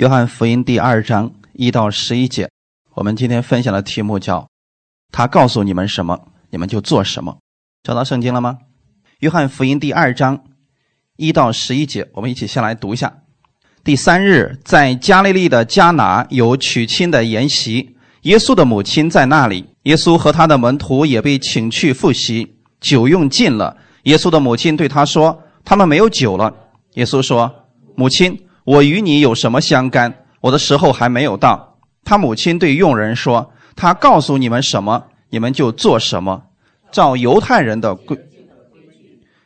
[0.00, 2.48] 约翰福音第二章一到十一节，
[2.94, 4.48] 我们今天分享的题目叫
[5.12, 7.36] “他告诉你们什么，你们就做什么”。
[7.84, 8.56] 找到圣经了吗？
[9.18, 10.42] 约翰福音第二章
[11.18, 13.12] 一到十一节，我们一起先来读一下。
[13.84, 19.66] 第三日，在加利利的迦拿有娶亲的筵席，耶稣的母亲在那里。
[19.82, 23.76] 耶稣和他的门徒也被请去赴席，酒用尽了。
[24.04, 26.50] 耶稣的母亲对他说：“他们没有酒了。”
[26.96, 27.54] 耶稣说
[27.94, 30.14] ：“母亲。”我与你有什么相干？
[30.40, 31.78] 我的时候还没有到。
[32.04, 36.42] 他母亲对佣人说：“他告诉你们什么，你们就做什么。
[36.90, 38.18] 照犹太人的规，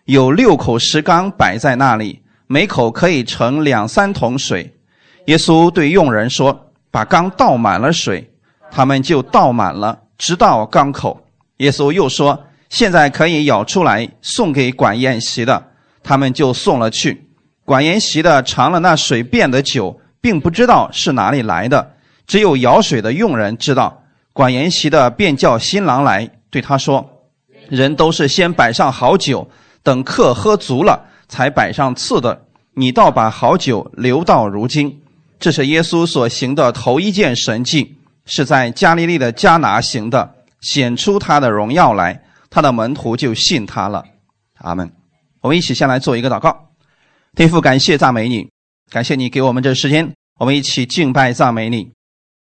[0.05, 4.75] 有六口石缸摆在那里，每口可以盛两三桶水。
[5.27, 8.31] 耶稣对佣人说：‘把缸倒满了水。’
[8.70, 11.27] 他们就倒满了，直到缸口。
[11.59, 15.70] 耶稣又说：‘现在可以舀出来，送给管宴席的。’
[16.03, 17.28] 他们就送了去。”
[17.65, 21.95] 管筵席的尝了那水变的酒，并不知道是哪里来的，
[22.27, 24.03] 只有舀水的佣人知道。
[24.33, 27.23] 管筵席的便叫新郎来，对他说
[27.71, 29.48] ：“人都是先摆上好酒，
[29.83, 32.43] 等客喝足了，才摆上次的。
[32.75, 35.01] 你倒把好酒留到如今。”
[35.39, 44.05] 这是耶稣所行的头一件神迹，是在加利利的迦拿行的，显出他的荣耀来，他的门徒就信他了。
[44.59, 44.91] 阿门。
[45.41, 46.71] 我们一起先来做一个祷告。
[47.37, 48.49] 天父，感谢赞美你，
[48.93, 51.91] 感谢你给我们这时间，我们一起敬拜赞美你。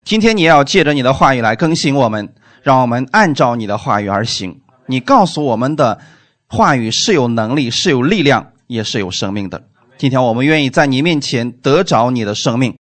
[0.05, 4.61] 今天你要借着你的话语来更新我们，让我们按照你的话语而行。
[4.87, 5.99] 你告诉我们的
[6.47, 9.65] 话语是有能力、是有力量，也是有生命的。
[9.97, 12.77] 今天我们愿意在你面前得着你的生命，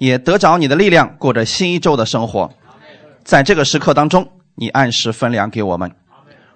[0.00, 2.52] 也得着你的力量，过着新一周的生活。
[3.22, 5.92] 在这个时刻当中，你按时分粮给我们，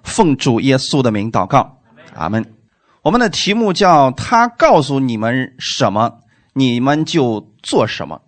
[0.03, 1.79] 奉主耶稣的名祷告，
[2.15, 2.58] 阿门。
[3.01, 6.19] 我们的题目叫“他告诉你们什么，
[6.53, 8.21] 你们就做什么”。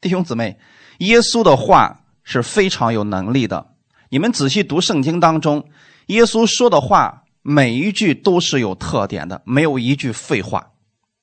[0.00, 0.58] 弟兄姊妹，
[0.98, 3.68] 耶稣的话是非常有能力的。
[4.08, 5.64] 你们仔细读圣经当中，
[6.06, 10.70] 耶稣说的话每一句都是有特点的，没有一句废话，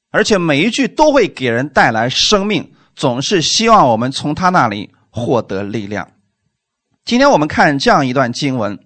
[0.09, 6.09] 而且每一句都会给人带来生命，总是希望我们从他那里获得力量。
[7.03, 8.80] 今天我们看这样一段经文。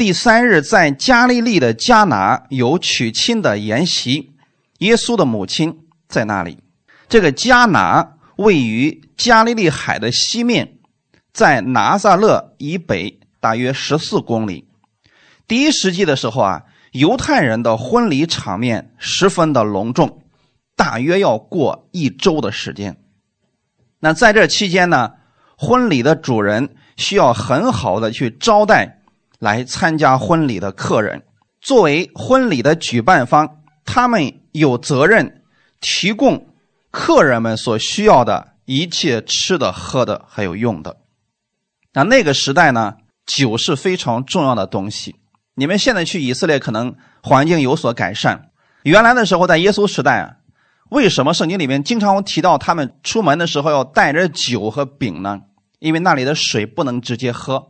[0.00, 4.32] 第三日，在加利利的迦拿有娶亲的筵席，
[4.78, 6.56] 耶稣的母亲在那里。
[7.06, 10.78] 这个迦拿位于加利利海的西面，
[11.34, 14.70] 在拿撒勒以北大约十四公里。
[15.46, 16.62] 第一世纪的时候啊，
[16.92, 20.22] 犹太人的婚礼场面十分的隆重，
[20.76, 22.96] 大约要过一周的时间。
[23.98, 25.10] 那在这期间呢，
[25.58, 28.96] 婚礼的主人需要很好的去招待。
[29.40, 31.24] 来参加婚礼的客人，
[31.60, 35.42] 作为婚礼的举办方，他们有责任
[35.80, 36.46] 提供
[36.90, 40.98] 客人们所需要的一切吃的、喝的，还有用的。
[41.94, 42.96] 那那个时代呢，
[43.26, 45.16] 酒是非常重要的东西。
[45.54, 48.50] 你们现在去以色列，可能环境有所改善。
[48.82, 50.36] 原来的时候，在耶稣时代啊，
[50.90, 55.40] 为什么圣经里面经常提到他们出门的时候要带着酒和饼呢？
[55.78, 57.68] 因为那里的水不能直接喝。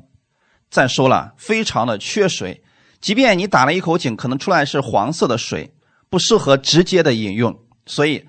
[0.70, 2.62] 再说了，非常的缺水，
[3.00, 5.74] 即便你打了一口井，可能出来是黄色的水，
[6.08, 7.58] 不适合直接的饮用。
[7.86, 8.28] 所以，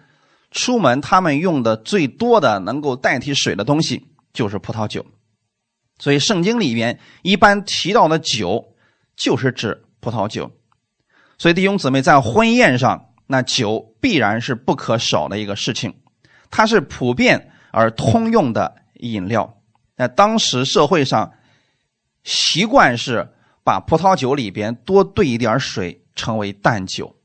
[0.49, 5.05] 出门他们用的最多的能够代替水的东西就是葡萄酒。
[5.99, 8.73] 所以，圣经里面一般提到的酒，
[9.15, 10.51] 就是指葡萄酒。
[11.37, 15.93] 所以，弟兄姊妹在婚宴上，那酒必然是不可少的一个事情，
[16.49, 19.61] 它是普遍而通用的饮料。
[19.95, 21.31] 在当时社会上。
[22.23, 23.29] 习惯是
[23.63, 27.15] 把葡萄酒里边多兑一点水，称为淡酒。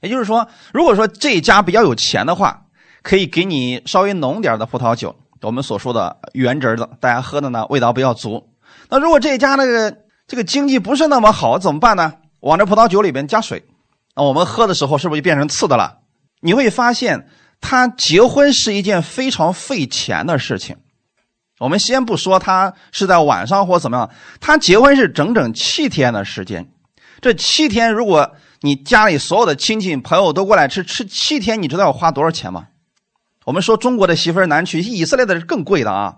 [0.00, 2.66] 也就是说，如果说这家比较有钱的话，
[3.02, 8.48] 可以给你稍微浓点的葡萄酒，我们所说的原汁的，大家喝的呢味道比较足。
[8.88, 12.14] 那如果这家那个这个经济不是那么好，怎么办呢？
[12.40, 13.64] 往这葡萄酒里边加水，
[14.14, 15.98] 那我们喝的时候是不是就变成次的了？
[16.40, 17.28] 你会发现，
[17.60, 20.76] 他结婚是一件非常费钱的事情。
[21.58, 24.10] 我们先不说他是在晚上或怎么样，
[24.40, 26.68] 他结婚是整整七天的时间。
[27.20, 32.68] 这七天，如果你家里所有的亲戚朋友都过来吃，吃七天，你知道要花多少钱吗？
[33.44, 36.16] 我们说中国的媳妇难娶，以色列的是更贵的啊。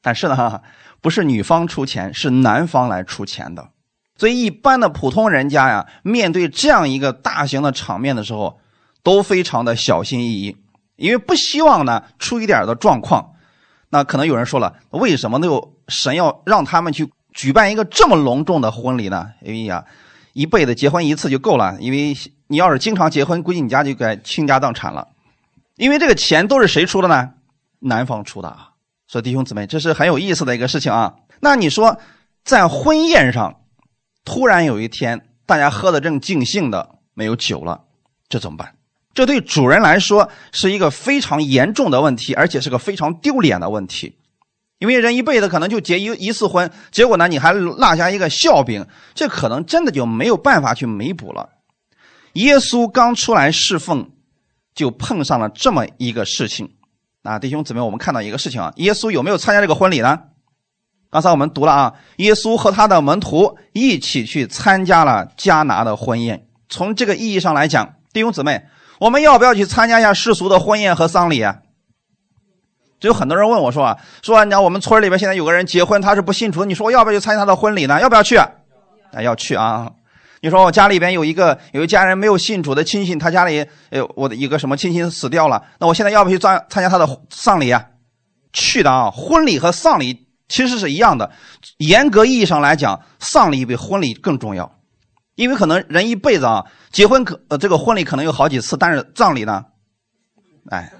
[0.00, 0.62] 但是呢，
[1.02, 3.68] 不是女方出钱，是男方来出钱的。
[4.16, 8.58] 所以一般的普通人家呀，面对这样一个大型的场面的时候，
[9.02, 10.56] 都非常的小心翼翼，
[10.96, 13.33] 因为不希望呢出一点的状况。
[13.94, 19.30] 那可能有人说了，为什么那个神要让他们去举办一个这么隆重的婚礼呢？
[19.40, 19.84] 因为呀，
[20.32, 21.76] 一辈子结婚一次就够了。
[21.78, 22.12] 因为
[22.48, 25.06] 你要是经常结婚，估计你家就该倾家荡产了。
[25.76, 27.34] 因为这个钱都是谁出的呢？
[27.78, 28.70] 男方出的啊。
[29.06, 31.14] 所以弟兄姊妹，这是很有意思的一个事情啊。
[31.38, 31.96] 那你说，
[32.44, 33.60] 在婚宴上，
[34.24, 37.84] 突然有一天大家喝的正尽兴的，没有酒了，
[38.28, 38.74] 这怎么办？
[39.14, 44.18] 这对主人来说是一个非常严重的问题，而且是个非常丢脸的问题。
[44.80, 51.48] 因为人一辈子可能就结一一次婚，结果呢你还落下一个笑柄，这可能真的就没有办法去弥补了。
[52.32, 54.10] 耶稣刚出来侍奉，
[54.74, 56.74] 就碰上了这么一个事情。
[57.22, 60.18] 啊，弟兄姊妹，我们看到一个事情啊，耶稣有没有参加这个婚礼呢？
[61.08, 66.48] 刚才我们读了啊，耶稣和他的门徒一起去参加了迦拿的婚宴。
[66.68, 68.64] 从这个意义上来讲，弟兄姊妹，
[68.98, 71.58] 我们要不要去参加一下世俗的婚宴和丧礼啊？
[73.00, 78.00] 就有很多人问我说啊，说你看我们村里边现在有个人结婚，他是不信主，你说我要不要去参加他的婚礼呢？
[78.00, 78.36] 要不要去？
[78.36, 78.50] 啊，
[79.20, 79.90] 要去啊。
[80.40, 87.84] 你说我家里边有一个有一家人没有信主的亲戚，他家里呃我的一个什么亲戚死掉了，那我现在要不要去参参加他的丧礼啊？
[88.52, 91.30] 去的啊，婚礼和丧礼其实是一样的，
[91.78, 94.78] 严格意义上来讲，丧礼比婚礼更重要，
[95.34, 99.64] 因为可能人一辈子啊，结婚可呃这个婚礼可能有好几次，但是葬礼呢，
[100.70, 100.92] 哎，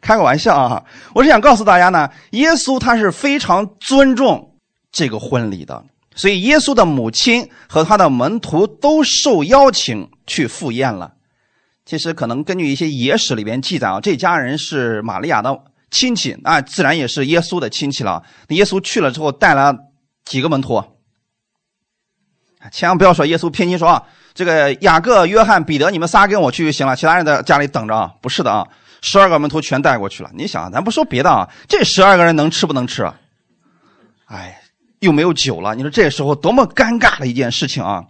[0.00, 4.56] 开个玩笑啊，我是想告诉大家呢，耶稣他是非常尊重
[4.90, 5.84] 这个婚礼的。
[6.14, 11.14] 所以，耶稣的母亲和他的门徒都受邀请去赴宴了。
[11.86, 15.58] 其实，可能根据一些野史里边记载啊，这家人是玛利亚的
[15.90, 18.22] 亲戚，那自然也是耶稣的亲戚了。
[18.48, 19.74] 耶稣去了之后，带了
[20.26, 20.84] 几个门徒。
[22.70, 24.02] 千万不要说耶稣偏心说啊，
[24.34, 28.12] 这个雅各、约翰、彼得，你们仨跟我去就行了，其他人在家里等着啊。
[28.20, 28.66] 不是的啊，
[29.00, 30.30] 十二个门徒全带过去了。
[30.34, 33.02] 你想，咱不说别的啊，这十二个人能吃不能吃？
[33.02, 33.14] 啊？
[34.26, 34.58] 哎。
[35.02, 38.04] 又没有酒了，你说这时候多么尴尬的一件事情啊！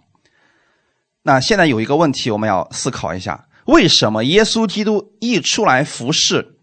[1.23, 6.59] 那现在有一个问题，我们要思考一下：为什么耶稣基督一出来服侍，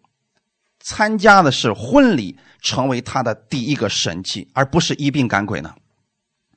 [0.78, 5.75] 参加的是婚礼，成为他的第一个神迹，而不是医病赶鬼呢？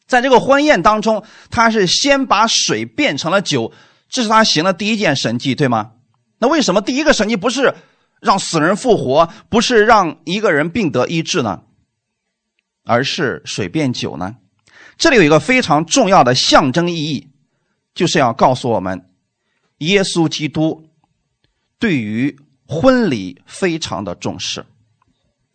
[0.08, 3.72] 在这个婚宴当中，他是先把水变成了酒，
[4.10, 5.92] 这是他行的第一件神迹，对吗？
[6.40, 7.74] 那为什么第一个神迹不是
[8.20, 11.62] 让死人复活，不是让一个人病得医治呢？
[12.86, 14.36] 而是水变酒呢？
[14.98, 17.30] 这里有一个非常重要的象征意义，
[17.96, 19.10] 就是要告诉我们，
[19.78, 20.86] 耶稣基督
[21.80, 24.66] 对于婚礼非常的重视。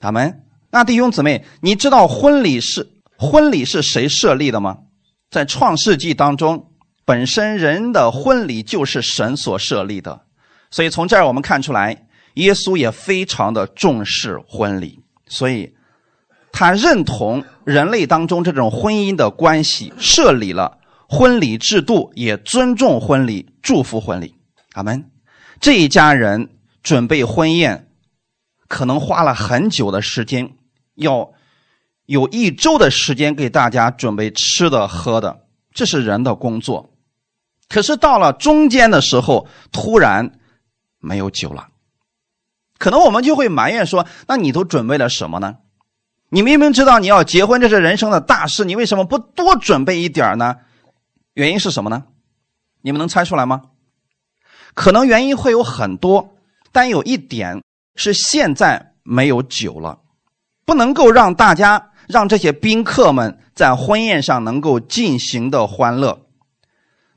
[0.01, 4.79] 他们那弟兄姊妹，你知道婚礼是婚礼是谁设立的吗？
[5.29, 6.71] 在创世纪当中，
[7.05, 10.23] 本身人的婚礼就是神所设立的，
[10.71, 15.75] 所以从这儿我们看出来，耶稣也非常的重视婚礼，所以。
[16.51, 24.35] 他认同人类当中这种婚姻的关系，设立了婚礼制度，也尊重婚礼，祝福婚礼。
[24.73, 25.11] 阿门。
[25.61, 26.49] 这一家人
[26.83, 27.89] 准备婚宴，
[28.67, 30.51] 可能花了很久的时间，
[30.95, 31.31] 要
[32.09, 35.45] 有一周的时间给大家准备吃的喝的，
[35.75, 36.89] 这是人的工作。
[37.69, 40.39] 可是到了中间的时候，突然
[41.01, 41.69] 没有酒了，
[42.79, 45.57] 可能我们就会埋怨说：“那你都准备了什么呢？”
[46.33, 50.57] 你明明知道你要结婚，这是人生的大事，你为什么不多准备一点呢？
[51.35, 52.05] 原因是什么呢？
[52.81, 53.65] 你们能猜出来吗？
[54.73, 56.37] 可能原因会有很多，
[56.73, 57.63] 但有一点
[57.97, 59.99] 是现在没有酒了，
[60.65, 66.27] 不能够让大家让这些宾客们在婚宴上能够尽情的欢乐。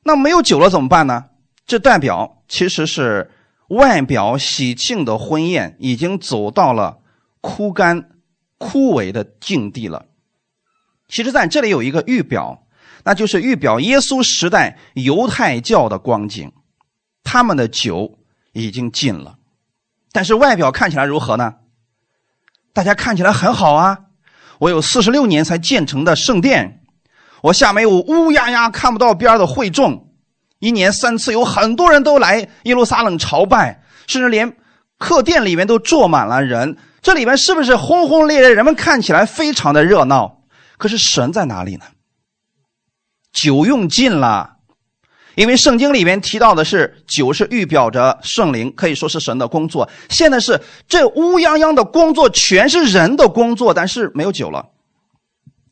[0.03, 1.25] 那没有酒了怎么办呢？
[1.65, 3.31] 这代表其实是
[3.69, 6.99] 外表喜庆的婚宴已经走到了
[7.41, 8.07] 枯干。
[8.63, 10.05] 枯萎的境地了。
[11.07, 12.67] 其实，在这里有一个预表，
[13.03, 16.51] 那就是预表耶稣时代犹太教的光景。
[17.23, 18.19] 他们的酒
[18.53, 19.39] 已经尽了，
[20.11, 21.55] 但是外表看起来如何呢？
[22.71, 24.10] 大家看起来很好啊！
[24.61, 26.83] 我有四十六年才建成的圣殿，
[27.41, 30.07] 我下面有乌压压看不到边的会众，
[30.59, 34.55] 一年三次有很多人都来耶路撒冷朝拜，甚至连
[34.99, 36.77] 客店里面都坐满了人。
[37.01, 38.49] 这里面是不是轰轰烈烈？
[38.53, 40.43] 人们看起来非常的热闹，
[40.77, 41.85] 可是神在哪里呢？
[43.33, 44.57] 酒用尽了，
[45.35, 49.89] 因为圣经里面提到的是酒是预表着圣灵，可以说是神的工作。
[50.09, 54.65] 现在是这乌泱泱的工作全是人的工作，但是没有酒了。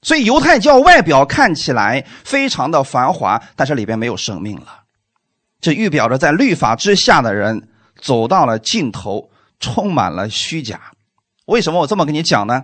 [0.01, 4.83] 所以犹太教外表看起来非常的繁华，但是里边没有生命了。
[5.59, 7.67] 这预表着在律法之下的人
[7.99, 10.79] 走到了尽头，充满了虚假。
[11.47, 12.63] 为什么我这么跟你讲呢？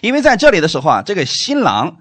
[0.00, 1.96] 因为在这里的时候啊，这个新郎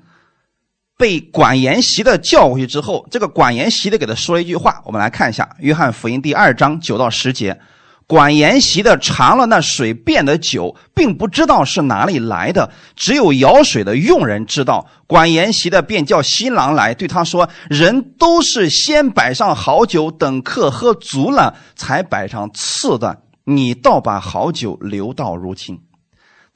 [0.98, 7.60] 被管筵席的叫过去之后，这个管筵席的给他说了一句话，我们来看一下《约翰福音》第二章九到十节。
[8.08, 14.86] 管筵席的尝了那水变的酒，并不知道是哪里来的，只有舀水的佣人知道。
[15.08, 23.24] 管筵席的便叫新郎来，对他说：“人都是先摆上好酒，等客喝足了，才摆上次的。
[23.44, 25.80] 你倒把好酒留到如今。”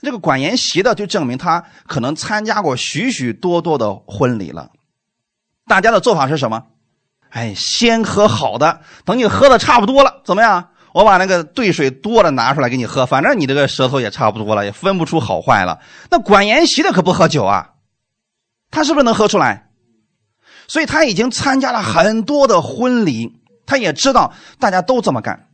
[0.01, 4.71] 这个管筵席的就证明他可能参加过许许多多的婚礼了。
[5.67, 6.63] 大家的做法是什么？
[7.29, 10.69] 哎，先喝好的，等你喝的差不多了，怎么样？
[10.91, 15.79] 我把那个兑水多的拿出来给你喝，反正你这个舌头也差不多了，也分不出好坏了。
[16.09, 17.73] 那管筵席的可不喝酒啊，
[18.71, 19.69] 他是不是能喝出来？
[20.67, 25.48] 所以他已经参加了很多的婚礼，他也知道大家都这么干。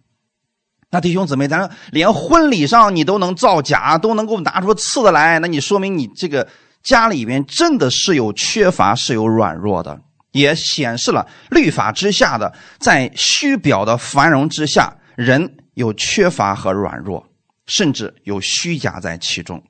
[0.95, 6.47] 那弟兄姊妹，咱连婚礼上你都能造假，都能够拿出次的来，那你说明你这个
[6.81, 9.99] 家里边真的是有缺乏，是有软弱的。
[10.31, 17.27] 也显示了律法之下的，在虚表的繁荣之下，人有缺乏和软弱，
[17.65, 19.61] 甚至有虚假在其中。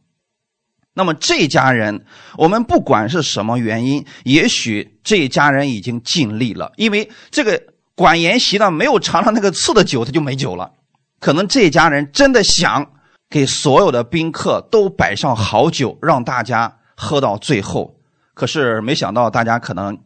[0.94, 2.06] 那么这家人，
[2.38, 7.60] 我们不管是什么原因，也许这家人已经尽力了，因为这个
[7.96, 10.72] 管筵席呢，没有尝上那个次的酒，他就没酒了。
[11.20, 12.86] 可能这家人真的想
[13.30, 17.96] 给所有的宾客都摆上好酒，让大家喝到最后，
[18.34, 19.98] 可是没想到大家可能。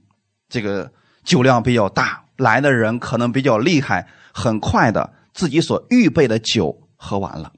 [0.51, 0.91] 这个
[1.23, 7.53] 酒量比较大，来的人可能比较厉害，很快的自己所预备的酒喝完了。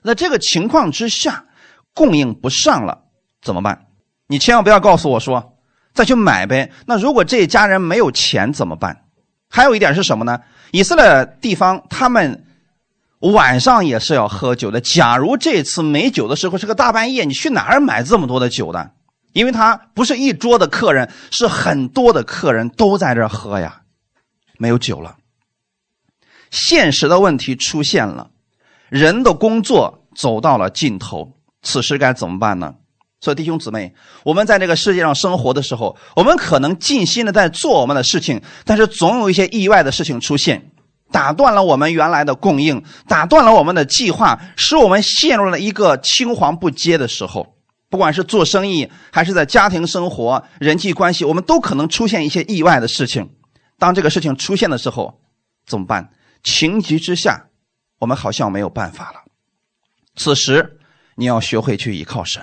[0.00, 1.44] 那这个情况之下，
[1.92, 3.02] 供应不上了
[3.42, 3.88] 怎么办？
[4.26, 5.58] 你千万不要告诉我说
[5.92, 6.72] 再去买呗。
[6.86, 9.04] 那如果这一家人没有钱怎么办？
[9.50, 10.40] 还有一点是什么呢？
[10.70, 12.44] 以色列地方他们
[13.20, 14.80] 晚上也是要喝酒的。
[14.80, 18.90] 假如这次没酒的时候是个大半夜，你去哪儿买这么多的酒呢？
[19.32, 23.82] 因为他不是一桌的客人，是很多的客人都在这喝呀，
[24.58, 25.16] 没有酒了。
[26.50, 28.30] 现实的问题出现了，
[28.88, 31.32] 人的工作走到了尽头，
[31.62, 32.76] 此时该怎么办呢？
[33.26, 33.92] 所以弟兄姊妹，
[34.22, 40.70] 我们在这个世界上生活的时候，我们可能尽心的在做我们的事情，但是总有一些意外的事情出现，
[41.10, 47.56] 打断了我们原来的供应，打断了我们的计划，使我们陷入了一个青黄不接的时候。
[47.90, 53.28] 不管是做生意，还是在家庭生活、人际关系，我们都可能出现一些意外的事情。
[53.76, 55.18] 当这个事情出现的时候，
[55.66, 56.10] 怎么办？
[56.44, 57.46] 情急之下，
[57.98, 59.24] 我们好像没有办法了。
[60.14, 60.78] 此时，
[61.16, 62.42] 你要学会去依靠神，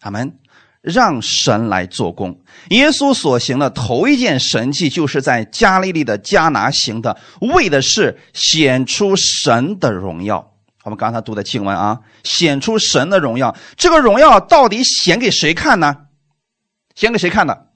[0.00, 0.38] 阿门。
[0.82, 2.40] 让神来做工。
[2.68, 10.52] 耶稣所行的头一件神迹，就是在加利利的加拿行的，为的是显出神的荣耀。
[10.84, 13.56] 我们刚才读的经文啊，显出神的荣耀。
[13.76, 16.06] 这个荣耀到底显给谁看呢？
[16.94, 17.66] 显给谁看的？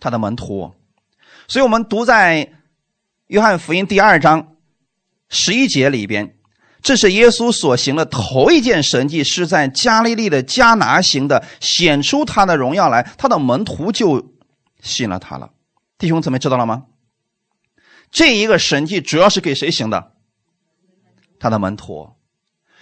[0.00, 0.74] 他的门徒。
[1.46, 2.52] 所以我们读在
[3.28, 4.56] 约翰福音第二章
[5.28, 6.34] 十一节里边，
[6.82, 14.34] 这是耶稣所行的头一件神迹，是在加利利的加拿行的，显出他的荣耀来，他的门徒就
[14.80, 15.50] 信了他了。
[15.98, 16.84] 弟兄姊妹知道了吗？
[18.10, 20.12] 这一个神迹主要是给谁行的？
[21.38, 22.10] 他的门徒，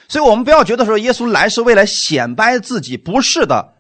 [0.08, 3.74] 所以我们不要觉得说耶稣来是为了显摆自己，不是的，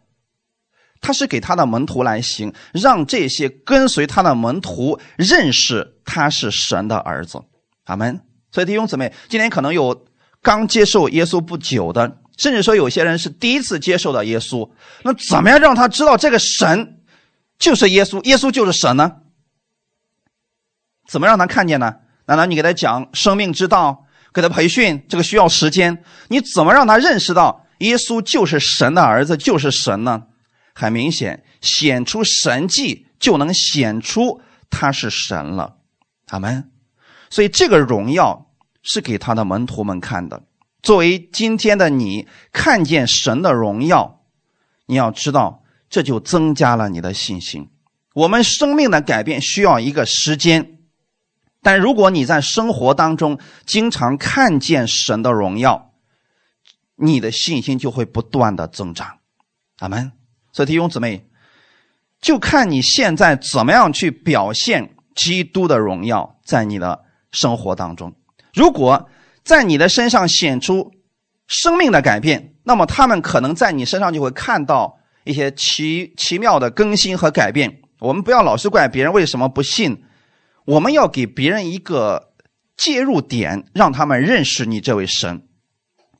[1.00, 7.40] 他是给他的门徒来行，让这些跟随他的门徒认识他是神的儿子。
[7.84, 8.20] 阿门。
[8.50, 10.06] 所以弟兄姊妹，今天可能有
[10.42, 14.70] 刚接受耶稣不久的，甚至说有些人是第一次接受到耶稣，
[15.02, 17.00] 那怎么样让他知道这个神
[17.58, 19.12] 就是耶稣，耶稣就是神呢？
[21.08, 21.96] 怎么让他看见呢？
[22.26, 24.04] 难道你给他讲生命之道？
[24.30, 26.04] 给他培训，这个需要时间。
[26.28, 30.24] 你怎么让他认识到耶稣就是神的儿子，就是神呢？
[30.74, 35.78] 很明显，显出神迹就能显出他是神了。
[36.28, 36.70] 阿门。
[37.30, 38.47] 所以这个荣耀
[38.82, 40.42] 是给他的门徒们看的。
[40.82, 44.20] 作为今天的你，看见神的荣耀，
[44.86, 47.68] 你要知道，这就增加了你的信心。
[48.14, 50.78] 我们生命的改变需要一个时间。
[51.60, 55.92] 但如果你在生活当中经常看见神的荣耀，
[56.94, 59.18] 你的信心就会不断的增长。
[59.78, 60.12] 阿门。
[60.52, 61.28] 所以弟兄姊妹，
[62.20, 68.14] 就看你现在怎么样去表现基督的荣耀在你的生活当中。
[68.54, 69.08] 如果
[69.44, 70.92] 在你的身上显出
[71.46, 77.80] 生命的改变，那么他们可能在你身上就会看到一些奇奇妙的更新和改变。
[78.00, 80.04] 我们不要老是怪别人为什么不信。
[80.64, 82.34] 我们要给别人一个
[82.76, 85.42] 介入点，让他们认识你这位神。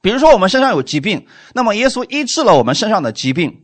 [0.00, 3.62] 比如说，我们身上有疾病，那么耶稣医治了我们身上的疾病，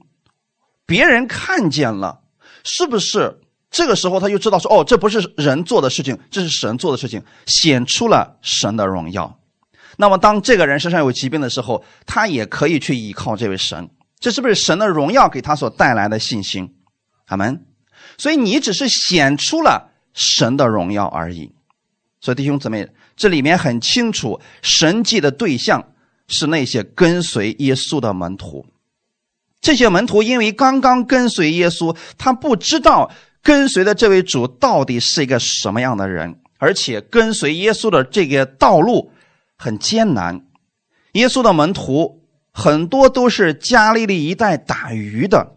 [0.85, 2.21] 别人看见了，
[2.65, 3.41] 是不是
[3.75, 9.37] 这个时候他就知道说，哦，这不是人做的事情，这是神做的事情，显出了神的荣耀。
[9.97, 13.91] 那么当这个人身上有疾病的时候，他也可以去依靠这位神。
[14.21, 16.73] 这是不是神的荣耀给他所带来的信心？
[17.27, 17.67] 阿门。
[18.17, 21.51] 所以你只是显出了神的荣耀而已。
[22.21, 25.85] 所以弟兄姊妹，这里面很清楚，神迹的对象
[26.29, 28.65] 是那些跟随耶稣的门徒。
[29.61, 33.11] 这些门徒因为刚刚跟随耶稣，他不知道
[33.45, 39.13] 跟随的这位主到底是一个什么样的人，而且跟随耶稣的这个道路
[39.57, 40.45] 很艰难。
[41.13, 42.25] 耶稣的门徒。
[42.57, 45.57] 很多都是加利利一带打鱼的，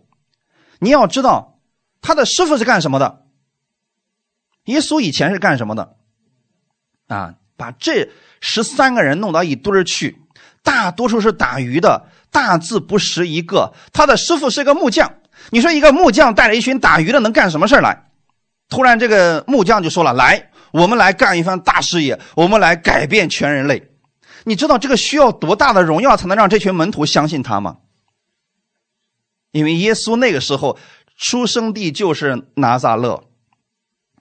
[0.79, 1.59] 你要知道，
[2.01, 3.27] 他的师傅是干什么的？
[4.65, 5.95] 耶稣以前是干什么的？
[7.05, 8.09] 啊，把这
[8.41, 10.17] 十三个人弄到一堆儿去，
[10.63, 13.75] 大多数是打鱼的，大字不识一个。
[13.93, 18.09] 他的师傅是个木匠，你说一个木匠带着一群打鱼的能干什么事来？
[18.69, 23.91] 突然这个木匠就说了：“来，我们来干一番大事业，我们来改变全人类。”
[24.43, 27.77] 你知道这个需要多大的荣耀才能让这群门徒相信他吗？
[29.51, 30.77] 因为耶稣那个时候
[31.17, 33.23] 出生地就是拿撒勒，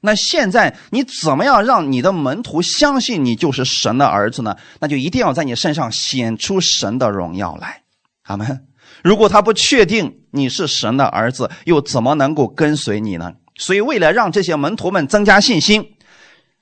[0.01, 4.57] 那现在你怎么样让你的门徒相信你就是神的儿子呢？
[4.81, 7.83] 那就一定要在你身上显出神的荣耀来，
[8.23, 8.67] 阿门。
[9.03, 13.33] 如果他不确定你是神的儿子，又怎么能够跟随你呢？
[13.57, 15.93] 所以，为了让这些门徒们增加信心。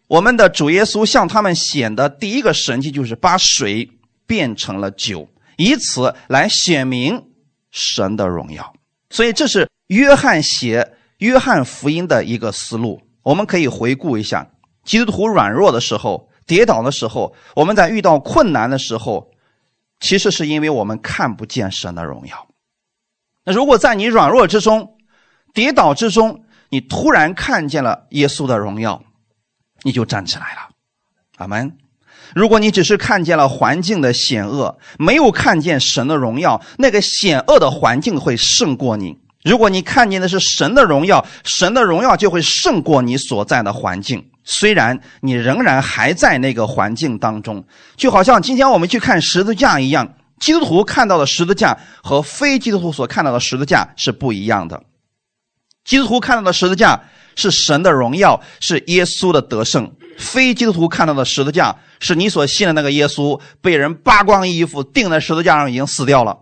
[0.06, 3.90] 我们的主耶稣向他们显的第一个神迹，就是把水
[4.26, 7.20] 变成了酒，以此来显明
[7.70, 8.72] 神的荣耀。
[9.10, 13.00] 所以，这是约翰写约翰福音的一个思路。
[13.22, 14.46] 我们可以回顾一下：
[14.84, 19.30] 基督徒软弱的时候、跌倒的时候，我们在遇到困难的时候，
[20.00, 22.46] 其实是因为我们看不见神的荣耀。
[23.44, 24.96] 那如果在你软弱之中、
[25.52, 29.02] 跌倒之中，你突然看见了耶稣的荣耀。
[29.86, 30.70] 你就站起来了，
[31.36, 31.76] 阿门。
[32.34, 39.18] 如果你只是看见了环境的险恶，没有看见神的荣耀，那个险恶的环境会胜过你。
[39.42, 44.24] 如果你看见的是神的荣耀，神的荣耀就会胜过你所在的环境。
[44.42, 47.62] 虽然你仍然还在那个环境当中，
[47.94, 54.82] 就好像今天我们去看十字架一样，基督徒看到的十字架和非基督徒所看到的十字架是不一样的。
[55.84, 57.00] 基督徒看到的十字架。
[57.36, 59.90] 是神的荣耀，是耶稣的得胜。
[60.16, 66.38] 非基督徒看到的十字架，是你所信的那个耶稣被人扒光衣服钉在十字架上，已经死掉了。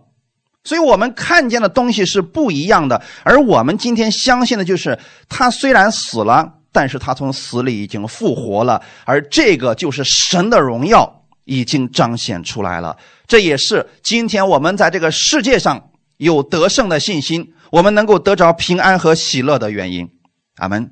[0.63, 3.01] 所以我们看见的东西是不一样的。
[3.23, 8.79] 而我们今天相信的就是，他虽然死了，但是他从死里已经复活了。
[9.03, 12.97] 而这个就是神的荣耀已经彰显出来了。
[13.27, 20.09] 这也是今天我们在这个世界上有得胜的信心，我们能够得着平安和喜乐的原因。
[20.57, 20.91] 阿门。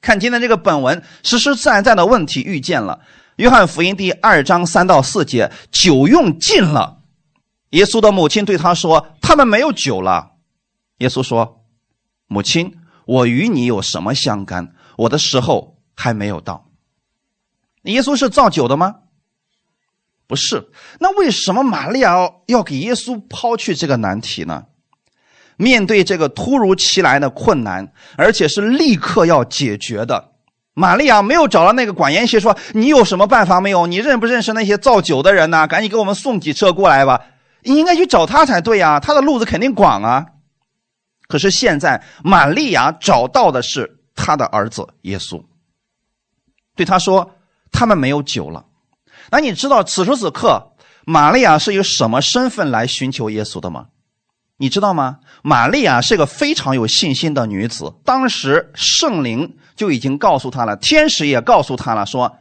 [0.00, 3.00] 看今天这个本文，实实在在的问题遇见了。
[3.36, 7.00] 约翰福音第二章三到四节，酒用尽了。
[7.70, 10.32] 耶稣的母亲对他说：“他们没有酒了。”
[10.98, 11.64] 耶稣说
[12.28, 12.76] ：“母亲，
[13.06, 14.74] 我与你有什么相干？
[14.98, 16.70] 我的时候还没有到。”
[17.84, 18.94] 耶稣是造酒的吗？
[20.26, 20.68] 不是。
[20.98, 24.64] 那为什么玛利亚要要给耶稣抛去这个难题呢？
[25.56, 30.32] 面对这个突如其来的困难，而且是立刻要解决的，
[30.74, 33.86] 玛利亚没有找到那个管筵席说：“你有什么办法没有？
[33.86, 35.68] 你认不认识那些造酒的人呢？
[35.68, 37.20] 赶紧给我们送几车过来吧！”
[37.62, 40.26] 你应该去找他才对呀，他的路子肯定广啊。
[41.28, 45.42] 可是现在，玛利亚找到的是他的儿子耶稣，
[46.74, 47.30] 对他说
[47.70, 48.64] ：“他们没有酒了。”
[49.34, 50.64] 那你知道此时此刻，
[51.04, 53.86] 玛利亚是以什么身份来寻求耶稣的吗？
[54.58, 55.18] 你知道吗？
[55.42, 57.92] 玛利亚是个非常有信心的女子。
[58.04, 62.36] 当时圣灵就已经告诉她了，天使也告诉她了，说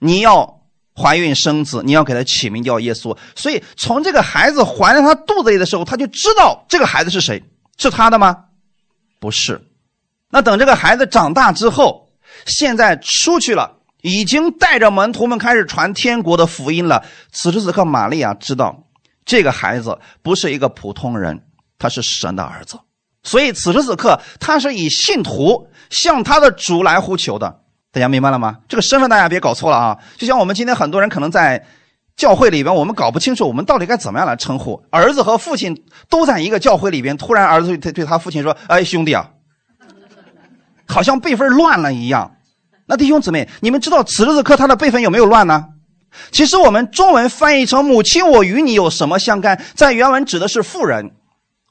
[0.00, 0.62] 你要
[0.96, 3.16] 怀孕生子，你要给他起名叫耶稣。
[3.36, 7.40] 所以从这个孩子怀在她肚子里的时候，她就知道这个孩子是谁，
[7.78, 8.46] 是他的吗？
[9.20, 9.64] 不是。
[10.28, 12.08] 那等这个孩子长大之后，
[12.46, 17.02] 现在出去了，已经带着门徒们开始传天国的福音了。
[17.32, 18.84] 此时此刻，玛利亚知道
[19.24, 21.42] 这个孩子不是一个普通人。
[21.78, 22.78] 他是神的儿子，
[23.24, 27.60] 所以此时此刻，他是以信徒向他的主来呼求的。
[27.90, 28.58] 大家明白了吗？
[28.68, 29.98] 这个身份大家别搞错了啊！
[30.16, 31.60] 就像我们今天很多人可能在
[32.14, 35.76] 教会里边，我们搞不清楚我们到底该怎么样来称呼儿子和父亲
[36.08, 39.28] 都在一个教会里边，突然儿子对对他父亲说：“哎，兄弟啊，
[40.86, 42.36] 好像辈分乱了一样。”
[42.86, 45.66] 那弟兄姊妹，你们知道此时此刻他的辈分有没有乱呢？
[46.30, 51.12] 其实我们中文翻译成“母亲，我与你有什么相干”，在原文指的是妇人。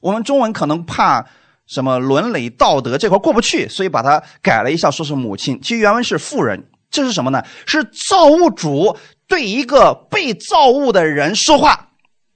[0.00, 1.24] 我们中文可能怕
[1.66, 5.60] 什么伦理道德这块过不去，所以把它改了一下，说是母亲。
[5.62, 6.68] 其实原文是妇人。
[6.90, 7.42] 这是什么呢？
[7.66, 8.96] 是造物主
[9.26, 11.90] 对一个被造物的人说话。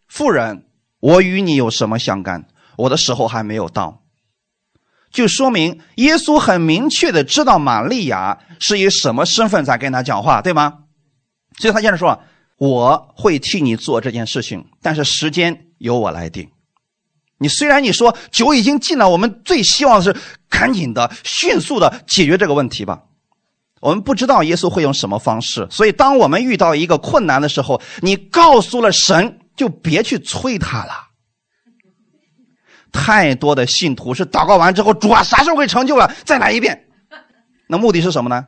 [0.06, 0.64] 妇人，
[1.00, 2.46] 我与你有什么相干？
[2.78, 4.02] 我的时候还没有到。
[5.16, 10.74] 就说明耶稣很明确的知道玛利亚是以什么身份在跟他讲话，对吗？
[11.58, 12.20] 所以他接着说
[12.60, 16.46] ：“我会替你做这件事情，但是时间由我来定。
[17.38, 20.14] 你虽然你说酒已经尽了，我们最希望的是
[20.50, 23.00] 赶紧的、迅速的解决这个问题吧。
[23.80, 31.04] 我们不知道耶稣会用什么方式，所以当我们遇到一个困难的时候，你告诉了神，就别去催他了。”
[32.92, 36.10] 太多的信徒是祷告完之后，主啊，啥时候会成就了？
[36.24, 36.88] 再来一遍。
[37.66, 38.46] 那目的是什么呢？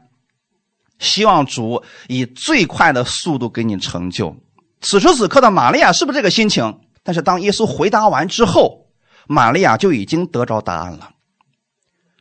[0.98, 4.36] 希望主以最快的速度给你成就。
[4.80, 6.80] 此时此刻的玛利亚是不是这个心情？
[7.02, 8.86] 但是当耶稣回答完之后，
[9.26, 11.10] 玛利亚就已经得着答案了。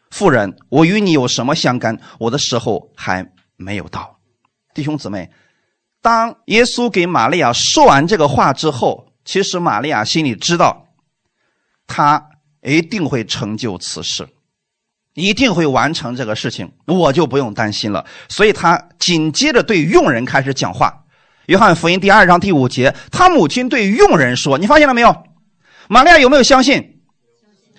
[0.10, 1.99] 妇人，我与你有什么相干？
[2.19, 4.19] 我的时候还没有到。
[4.73, 5.30] 弟兄姊妹，
[6.01, 10.87] 当耶稣给玛利亚说完这个话之后，其实玛利亚心里知道。
[11.88, 12.23] 他
[12.62, 14.28] 一定会成就此事，
[15.13, 18.06] 一定会完成这个事情，我就不用担心了。
[18.30, 20.93] 所以他紧接着对佣人开始讲话。
[21.47, 25.15] 约翰福音第二章第五节，他母亲对佣人说：“你发现了没有？
[25.88, 27.00] 玛利亚有没有相信？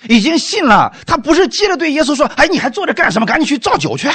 [0.09, 0.97] 已经信了。
[1.07, 3.27] 他不是接着对耶稣说：‘哎，你还坐着干什么？
[3.27, 4.09] 赶紧去造酒去。’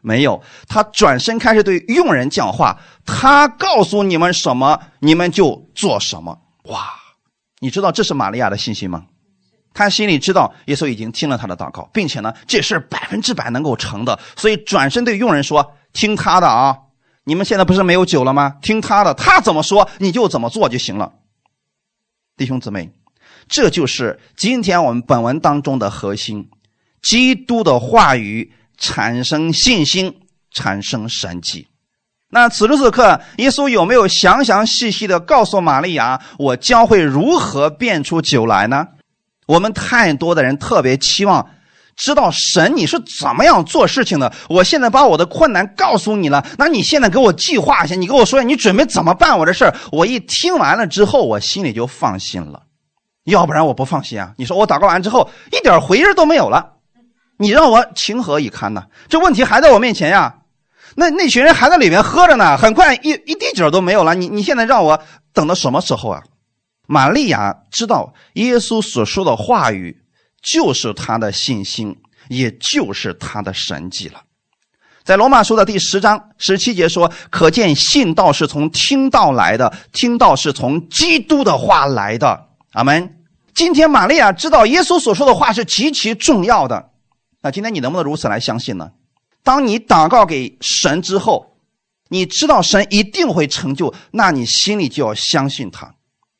[0.00, 2.80] 没有，他转身开始对佣人讲话。
[3.04, 6.40] 他告诉你们什么，你们就做什么。
[6.64, 6.94] 哇！”
[7.62, 9.06] 你知道这是玛利亚的信心吗？
[9.72, 16.76] 他心里知道耶稣已经听了他的祷告，并且呢，这事百分之百能够成的，所以转身对佣人说：“听他的啊！
[17.22, 18.56] 你们现在不是没有酒了吗？
[18.60, 21.12] 听他的，他怎么说你就怎么做就行了。”
[22.36, 22.90] 弟兄姊妹，
[23.46, 26.50] 这就是今天我们本文当中的核心：
[27.00, 30.18] 基督的话语产生信心，
[30.50, 31.68] 产生神迹。
[32.34, 38.88] 那此时此刻，耶稣有没有详详细细的告诉玛利亚，我将会如何变出酒来呢？
[39.46, 41.46] 我们太多的人特别期望
[41.94, 44.32] 知道神你是怎么样做事情的。
[44.48, 52.62] 我现在把我的困难告诉你了，那你现在给我计划一下，你给我说你准备怎么办我的事儿我一听完了之后，我心里就放心了。
[53.24, 54.32] 要不然我不放心啊！
[54.38, 56.76] 你说我祷告完之后一点回音都没有了，
[57.36, 58.84] 你让我情何以堪呢？
[59.10, 60.36] 这问题还在我面前呀。
[60.94, 64.14] 那那群人还在里面喝着呢，很快一一滴酒都没有了。
[64.14, 65.02] 你你现在让我
[65.32, 66.22] 等到什么时候啊？
[66.86, 70.02] 玛利亚知道耶稣所说的话语
[70.42, 71.96] 就是他的信心，
[72.28, 74.20] 也就是他的神迹了。
[75.04, 83.16] 在罗马书的第十章十七节说：“可见信道是从听道来的，听道是从基督的话来的。”阿门。
[83.54, 86.90] 今天玛利亚知道耶稣所说的话是极其重要的。
[87.42, 88.92] 那今天你能不能如此来相信呢？
[89.42, 91.56] 当你祷告给神之后，
[92.08, 95.94] 你知道神一定会成就，那你心里就要相信他。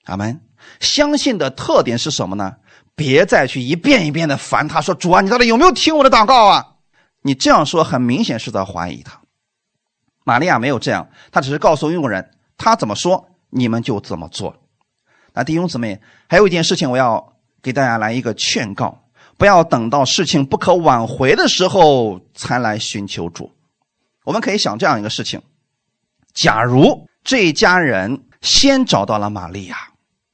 [0.04, 0.40] 阿门。
[0.80, 2.56] 相信的特点是什么呢？
[2.94, 6.66] 别再去一遍一遍的烦他，说主啊，你到底有没有听我的祷告啊？
[7.22, 9.20] 你这样说很明显是在怀疑他。
[10.24, 14.54] 玛利亚没有这样，他只是告诉佣人，他怎么说你们就怎么做。
[15.32, 19.01] 那弟兄姊妹，还有一件事情我要给大家来一个劝告。
[19.42, 23.50] 不要等到事情不可挽回的时候才来寻求主。
[24.24, 25.42] 我们可以想这样一个事情：
[26.32, 29.76] 假如这一家人先找到了玛利亚，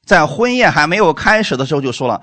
[0.05, 2.21] 在婚宴还没有开始的时候就说了，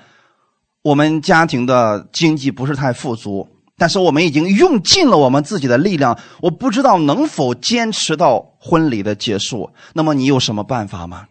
[0.82, 9.72] 我们家庭的经济不是太富足，但是我们已经用尽了我们自己的力量，我不知道能否坚持到婚礼的结束。
[9.92, 11.26] 那么你有什么办法吗？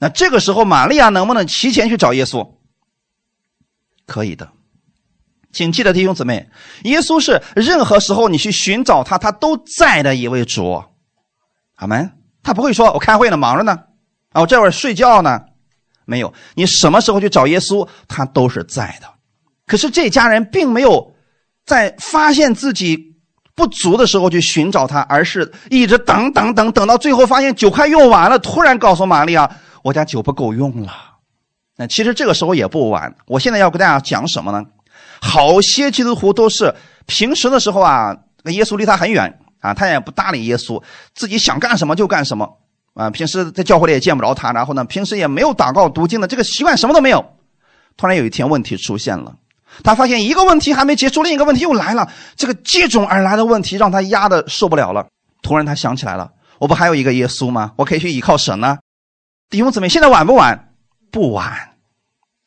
[0.00, 2.54] 那这个时候玛利亚能不能提前去找耶稣？
[4.04, 4.50] 可以的。
[5.54, 6.50] 请记得，弟兄姊妹，
[6.82, 10.82] 耶稣是任何时候你去寻找他，他都在的一位主。
[11.76, 12.10] 阿门。
[12.42, 13.72] 他不会说：“我开会呢，忙着呢，
[14.32, 15.40] 啊，我这会儿睡觉呢。”
[16.04, 19.08] 没有，你什么时候去找耶稣，他都是在的。
[19.66, 21.14] 可是这家人并没有
[21.64, 23.16] 在发现自己
[23.54, 29.50] 不足的时候去寻找他，而是一直等等等，等到最后发现酒快用完了，突然告诉玛利亚
[29.82, 30.92] ：“我家酒不够用了。”
[31.78, 33.16] 那其实这个时候也不晚。
[33.26, 34.62] 我现在要跟大家讲什么呢？
[35.26, 36.74] 好些基督徒都是
[37.06, 40.82] 平时的时候啊，耶稣离他很远啊，他也不搭理耶稣，
[41.14, 42.58] 自己想干什么就干什么
[42.92, 43.08] 啊。
[43.08, 47.24] 平时在教会里也见不着他，然后呢，平时也没有祷告读经的这个习惯，什么都没有。
[47.96, 49.34] 突然有一天问题出现了，
[49.82, 52.06] 他发现一个问题还没结束，另一个问题又来了。
[52.36, 55.06] 这个接踵而来的问题让他压的受不了了。
[55.42, 57.72] 突然他想起来了，我不还有一个耶稣吗？
[57.76, 58.78] 我可以去依靠神呢。
[59.48, 60.72] 弟兄姊妹，现在晚不晚？
[61.10, 61.73] 不晚。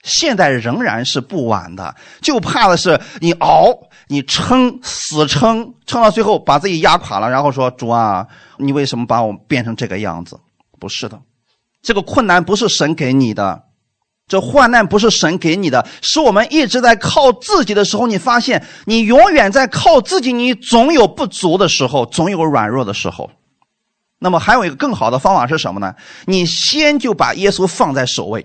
[0.08, 8.26] 现在仍然是不晚的，就怕的是你熬，你撑，死撑，撑到最后把自己压垮了，然后说主啊，
[8.58, 10.40] 你为什么把我变成这个样子？
[10.80, 11.20] 不是的，
[11.82, 13.64] 这个困难不是神给你的，
[14.28, 23.30] 这患难不是神给你的，是我们一直在靠自己的时候，你发现你永远在靠自己，你总有不足的时候，总有软弱的时候。
[24.20, 25.94] 那么还有一个更好的方法是什么呢？
[26.26, 28.44] 你先就把耶稣放在首位。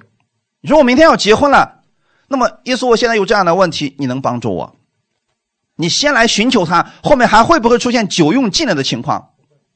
[0.62, 1.82] 你说我明天要结婚了，
[2.28, 4.76] 那么耶稣，我现在有这样的问题，你能帮助我？
[5.76, 9.30] 你先来寻求他，后面还会不会出现酒用尽了的情况？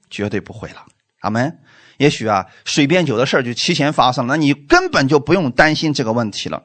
[0.08, 0.86] 绝对不会了。
[1.20, 1.58] 阿门。
[1.98, 6.62] 也许啊，水变酒的事就提前发生了，那你根本就不用担心这个问题了。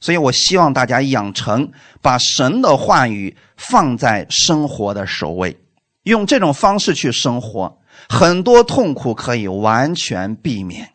[0.00, 5.58] 所以我希望大家养成把神的话语放在生活的首位，
[6.04, 7.78] 用这种方式去生活。
[8.08, 10.92] 很多痛苦可以完全避免，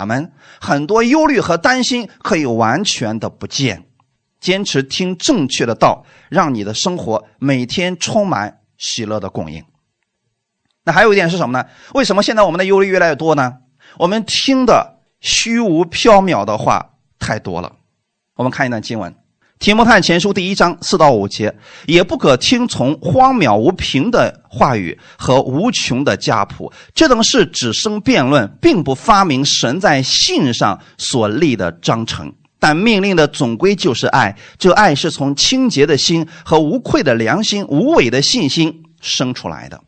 [0.00, 0.32] 阿门。
[0.60, 3.86] 很多忧虑和担心可以完全的不见。
[4.40, 9.62] 坚持听正确的道，让你的生活每天充满喜乐的供应。
[10.82, 11.68] 那还有一点是什么呢？
[11.92, 13.58] 为什么现在我们的忧虑越来越多呢？
[13.98, 17.76] 我们听的虚无缥缈的话太多了。
[18.36, 19.14] 我们看一段经文。
[19.60, 21.54] 提摩太前书第一章四到五节，
[21.86, 32.32] 也不可听从荒谬无凭的话语和无穷的家谱，这等事只生辩论，并不发明神在信上所立的章程。
[32.58, 39.78] 但命令的总归就是爱，这爱是从清洁的心和无愧的良心、无伪的信心生出来的。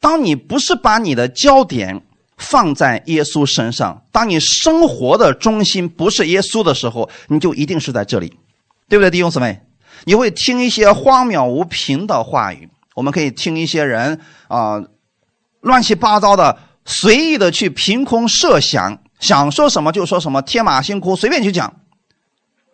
[0.00, 2.00] 当你不是把你的焦点
[2.36, 8.32] 放在耶稣身上，当你生活的中心不是耶稣的时候，你就一定是在这里。
[8.90, 9.60] 对不对，弟兄姊妹？
[10.04, 14.82] 你会听一些荒谬无凭的话语，我们可以听一些人啊，
[15.60, 21.72] 乱七八糟的、随意的去凭空设想，想说什么就说什么，天马行空，随便去讲。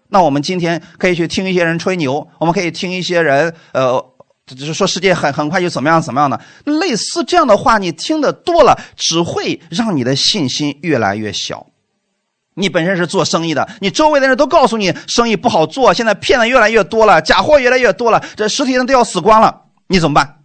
[0.09, 4.03] 那我们今天可以去听一些人吹牛，我们可以听一些人，呃，
[4.47, 11.67] 就是说世界很很快就怎么样怎么样的，类似这样的话，你听的多了，只会让你的信心越来越小。
[12.59, 20.39] 你本身是做生意的，你周围的人都告诉你生意不好做，现在骗的越来越多了，假货越来越多了，这实体人都要死光了，你怎么办？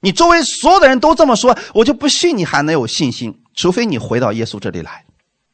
[0.00, 5.04] 你周围所有的人都这么说，我就不信你还能有信心，除非你回到耶稣这里来。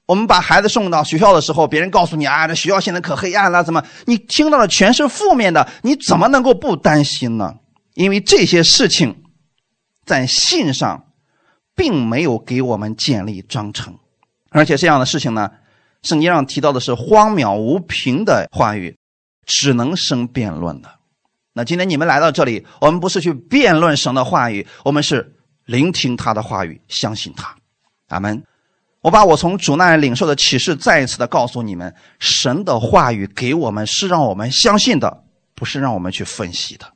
[0.06, 3.84] 我们把孩子送到学校的时候，别人告诉你啊，这学校现在可黑暗了，怎么？
[4.06, 7.56] 你听到的全是负面的，你怎么能够不担心呢？
[7.92, 9.22] 因为这些事情，
[10.06, 11.04] 在信上，
[11.76, 13.98] 并没有给我们建立章程，
[14.48, 15.50] 而且这样的事情呢。
[16.02, 18.96] 圣经上提到的是荒谬无凭的话语，
[19.46, 20.90] 只能生辩论的。
[21.52, 27.54] 那今天你们来到这里，我们不是去辩论神的话语，我们是聆听他的话语，相信他。
[28.08, 28.42] 阿门。
[29.02, 36.86] 我把我从主那里领受的启示再一次的告诉你们：神的话语给我们是让我们相信的，不是让我们去分析的。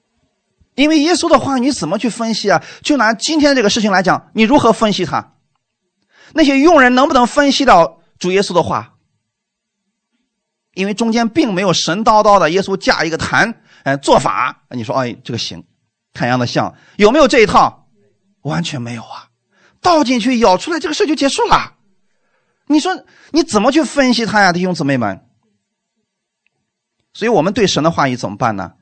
[0.75, 2.63] 因为耶稣的话，你怎么去分析啊？
[2.83, 5.33] 就拿今天这个事情来讲，你如何分析他？
[6.33, 8.94] 那些佣人能不能分析到主耶稣的话？
[10.75, 15.65] 因为中间并没有神叨叨的耶稣架一个坛，哎，做法，你说，哎，这个行，
[16.13, 17.89] 看样的像，有没有这一套？
[18.43, 19.29] 完全没有啊，
[19.81, 21.75] 倒进去舀出来，这个事就结束了。
[22.67, 25.25] 你说你怎么去分析他呀，弟兄姊妹们？
[27.13, 28.73] 所以我们对神的话语怎么办呢？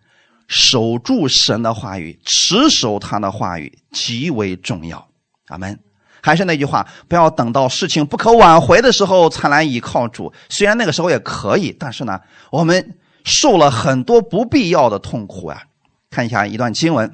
[0.48, 5.09] 守住神的话语，持守他的话语极为重要。
[5.46, 5.78] 阿门。
[6.24, 10.32] 还是那句话，不要等到事情不可挽回的时候才来依靠主。
[10.48, 12.18] 虽然那个时候也可以，但是呢，
[12.50, 15.61] 我们受了很多不必要的痛苦啊。
[16.11, 17.08] 看一下一段经文，《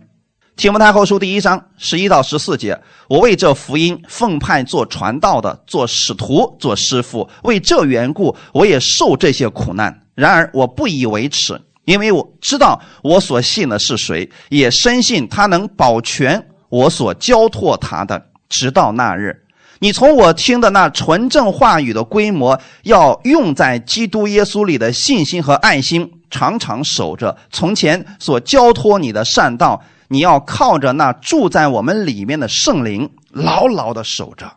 [0.57, 7.27] 提摩太后书》第一章十一到十四节：我为这福音奉派做传道的，做使徒，做师傅。
[7.44, 10.03] 为这缘故，我也受这些苦难。
[10.14, 18.21] 然而我不以为耻，因为我知道我所信的是谁，也深信他能保全我所交托他的。
[18.49, 19.45] 直到那日，
[19.81, 29.83] 你从我听的那纯正话语的规模，要用在基督耶稣里的信心和爱心，常常守着从前所交托你的善道。
[30.11, 34.51] 你要靠着那住在我们里面的圣灵，牢牢的守着。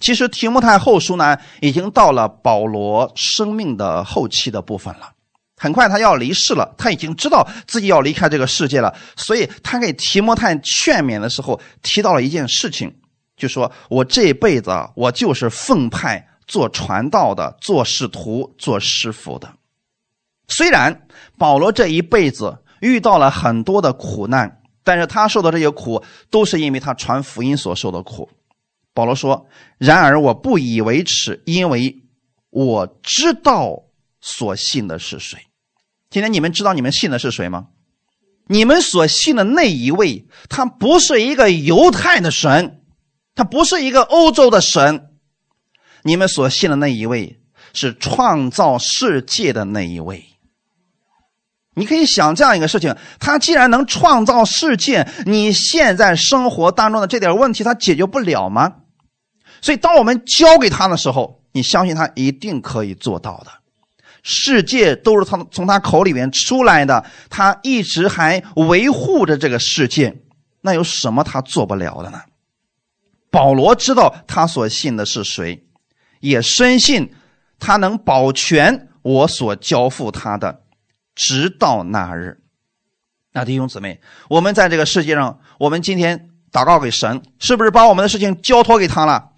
[0.00, 5.10] 其实提摩太后书呢，已经到了保罗生命的后期的部分了。
[5.58, 12.94] 很快他要离世了，他已经知道自己要离开这个世界了，所以他给提摩太劝勉的时候，提到了一件事情。
[13.36, 19.52] 就说我这辈子我就是奉派做传道的，做使徒，做师傅的。
[20.48, 28.30] 虽然保罗这一辈子遇到了很多的苦难，但是他受的这些苦都是因为他传福音所受的苦。
[28.94, 29.46] 保罗说
[29.76, 32.02] ：“然而我不以为耻，因为
[32.48, 33.82] 我知道
[34.20, 35.38] 所信的是谁。
[36.08, 37.66] 今天你们知道你们信的是谁吗？
[38.46, 42.80] 你们所信的那一位，他不是一个犹太的神，
[43.36, 45.10] 他不是一个欧洲的神。
[46.02, 47.40] 你们所信的那一位
[47.72, 50.24] 是创造世界的那一位。
[51.74, 58.72] 你可以想这样一个事情：他既然能创造世界，你现在生活当中的这点问题，他解决不了吗？
[59.60, 63.50] 所以，当我们交给他的时候，你相信他一定可以做到的。
[64.22, 70.16] 世界都是他从他口里面出来的，他一直还维护着这个世界，
[70.62, 72.22] 那有什么他做不了的呢？
[73.36, 75.62] 保罗知道他所信的是谁，
[76.20, 77.12] 也深信
[77.58, 80.62] 他能保全我所交付他的，
[81.14, 82.40] 直到那日。
[83.34, 89.32] 那弟兄姊妹，我们在这个世界上，我们今天祷告给神，是不是把我们的事情交托给他了？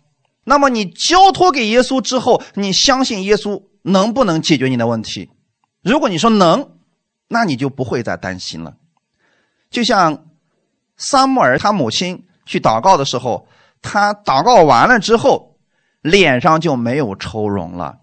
[0.45, 3.65] 那么你交托给耶稣之后，你相信耶稣？
[3.83, 5.29] 能不能解决你的问题？
[5.83, 6.77] 如果你说能，
[7.27, 8.77] 那你就不会再担心了。
[9.71, 10.27] 就像
[10.97, 13.49] 萨母尔他母亲去祷告的时候，
[13.83, 15.57] 他祷告完了之后，
[16.03, 17.99] 脸上就没有愁容了，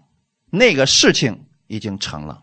[0.50, 2.42] 那个事情已经成了。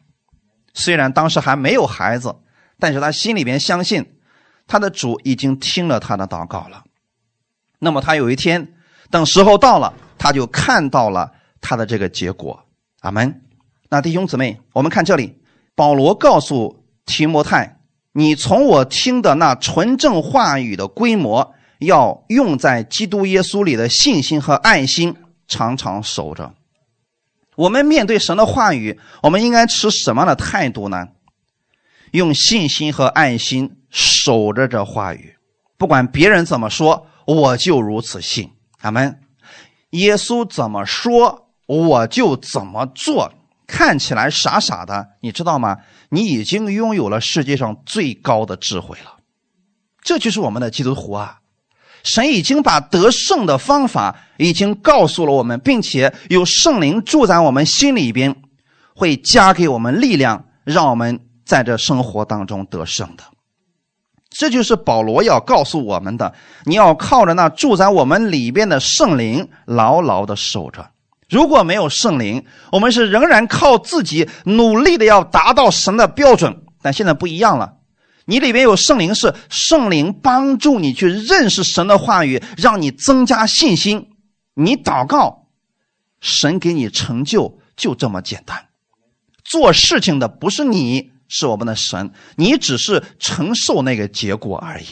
[0.73, 2.35] 虽然当时还没有孩子，
[2.79, 4.17] 但是他心里边相信，
[4.67, 6.83] 他的主已经听了他的祷告了。
[7.79, 8.73] 那么他有一天，
[9.09, 12.65] 等时候到了，他就看到了他的这个结果。
[13.01, 13.41] 阿门。
[13.89, 15.39] 那弟兄姊妹，我们看这里，
[15.75, 17.79] 保罗告诉提摩太
[18.13, 21.53] ：“你从我听的那纯正话语的规模，
[21.85, 25.15] 要用在基督耶稣里的信心和爱心，
[25.47, 26.53] 常常守着。”
[27.55, 31.09] 我们面对神的话语，我们应该持什么样的态度呢？
[32.11, 35.35] 用信心和爱心守着这话语，
[35.77, 38.51] 不管别人怎么说，我就如此信。
[38.81, 39.19] 阿门。
[39.91, 41.47] 耶稣怎么说？
[41.65, 43.31] 我就怎么做，
[43.67, 45.77] 看起来傻傻的，你知道吗？
[46.09, 49.17] 你已经拥有了世界上最高的智慧了，
[50.01, 51.39] 这就是我们的基督徒啊！
[52.03, 58.35] 神已经把得胜的方法已经告诉了我们，并且有圣灵住在我们心里边，
[58.93, 63.23] 会加给我们力量，让我们在这生活当中得胜的。
[64.29, 66.33] 这就是保罗要告诉我们的：
[66.65, 70.89] 你要靠着那住在我们里边的圣灵，牢牢的守着。
[71.29, 76.63] 如果没有圣灵，我们是仍然靠自己努力的要达到神的标准。
[76.81, 77.73] 但现在不一样了，
[78.25, 84.09] 你里边有圣灵，是圣灵帮助你去认识神的话语，让你增加信心。
[84.53, 85.47] 你祷告，
[86.21, 88.67] 神给你成就，就这么简单。
[89.43, 94.85] 做事情的不是你，是我们的神，你只是承受那个结果而已。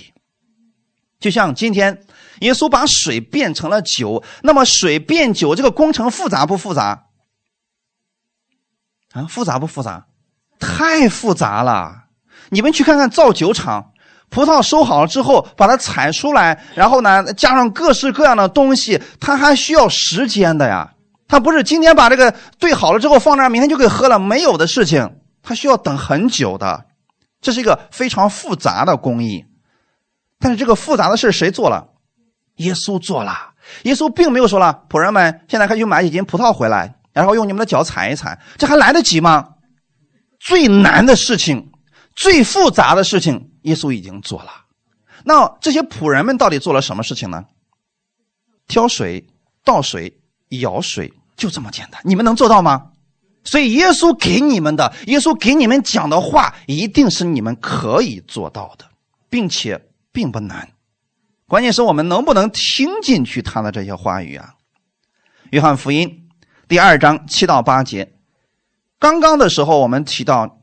[1.20, 2.04] 就像今天。
[2.40, 7.06] 耶稣把水变成了酒，那么水变酒这个工程复杂不复杂？
[9.12, 10.08] 啊，复杂不复杂？
[10.58, 12.06] 太复杂了！
[12.52, 13.92] 你们去看看造酒厂，
[14.30, 20.92] 葡萄收好了之后，把它采出来，然后呢，加上各式各样的东西，它还需要时间的呀。
[21.30, 26.86] 它不是今天把这个兑好了之后放那儿，明天就可以喝了，没有的事情，它需要等很久的。
[27.40, 29.46] 这是一个非常复杂的工艺，
[30.40, 31.88] 但是这个复杂的事谁做了？
[32.58, 33.32] 耶稣做了，
[33.84, 39.48] 耶稣并没有说了，仆人们现在可以去买几斤葡萄回来，然后用你们的脚踩一踩，这还来得及吗？
[40.38, 41.71] 最难的事情，
[42.16, 44.52] 最复杂的事情，耶稣已经做了。
[45.24, 47.46] 那这些仆人们到底做了什么事情呢？
[48.68, 49.28] 挑水、
[49.64, 50.20] 倒水、
[50.50, 52.02] 舀水，就这么简单。
[52.06, 52.88] 你们能做到吗？
[53.44, 58.86] 所以耶稣给你们的，耶稣给你们讲的话，一定是你们可以做到的，
[59.30, 60.70] 并且并不难。
[61.48, 64.54] 关键是我们能不能听进去他的这些话语啊？
[65.50, 66.30] 约翰福音
[66.68, 68.14] 第二章七到八节，
[69.00, 70.61] 刚刚的时候我们提到，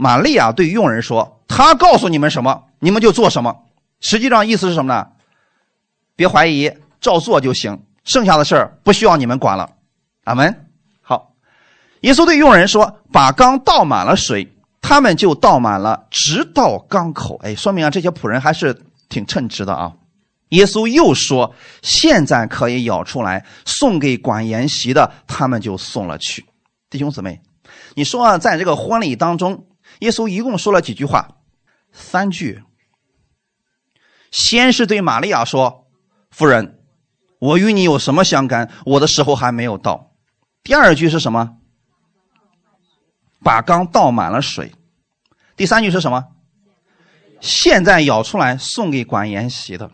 [0.00, 3.54] 玛利亚对佣人说：“他告诉你们什么，你们就做什么。”
[4.00, 5.06] 实际上意思是什么呢？
[6.16, 9.70] 别怀疑，照做就行，剩下的事儿不需要你们管了。
[10.24, 10.68] 阿门。
[11.02, 11.34] 好，
[12.00, 18.74] 耶稣对佣人说：“把缸倒满了水，他们就倒满了，直到缸口。”哎，说明啊，这些仆人还是
[19.10, 19.92] 挺称职的啊。
[20.48, 26.46] 耶稣又说：“现在可以舀出来，送给管筵席的，他们就送了去。”
[26.88, 27.38] 弟兄姊妹，
[27.94, 29.66] 你说啊，在这个婚礼当中，
[30.00, 31.36] 耶稣一共说了几句话？
[31.92, 32.62] 三句。
[34.30, 35.86] 先是对玛利亚说
[36.30, 36.78] ：“夫人，
[37.38, 38.70] 我与你有什么相干？
[38.84, 40.14] 我的时候还没有到。”
[40.62, 41.56] 第二句是什么？
[43.42, 44.72] 把缸倒满了水。
[45.56, 46.28] 第三句是什么？
[47.40, 49.90] 现在舀出来，送给管筵席的。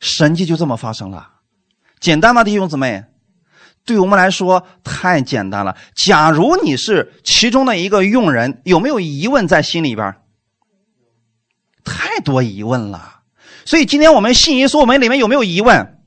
[0.00, 1.40] 神迹就这么发生了，
[1.98, 3.04] 简单吗，弟兄姊妹？
[3.88, 5.74] 对我们来说太简单了。
[5.96, 10.14] 假如你是其中的一个用人，有没有疑问在心里边？
[11.82, 13.20] 太多疑问了。
[13.64, 15.98] 所以今天我们信耶稣，我们里面有没有疑问？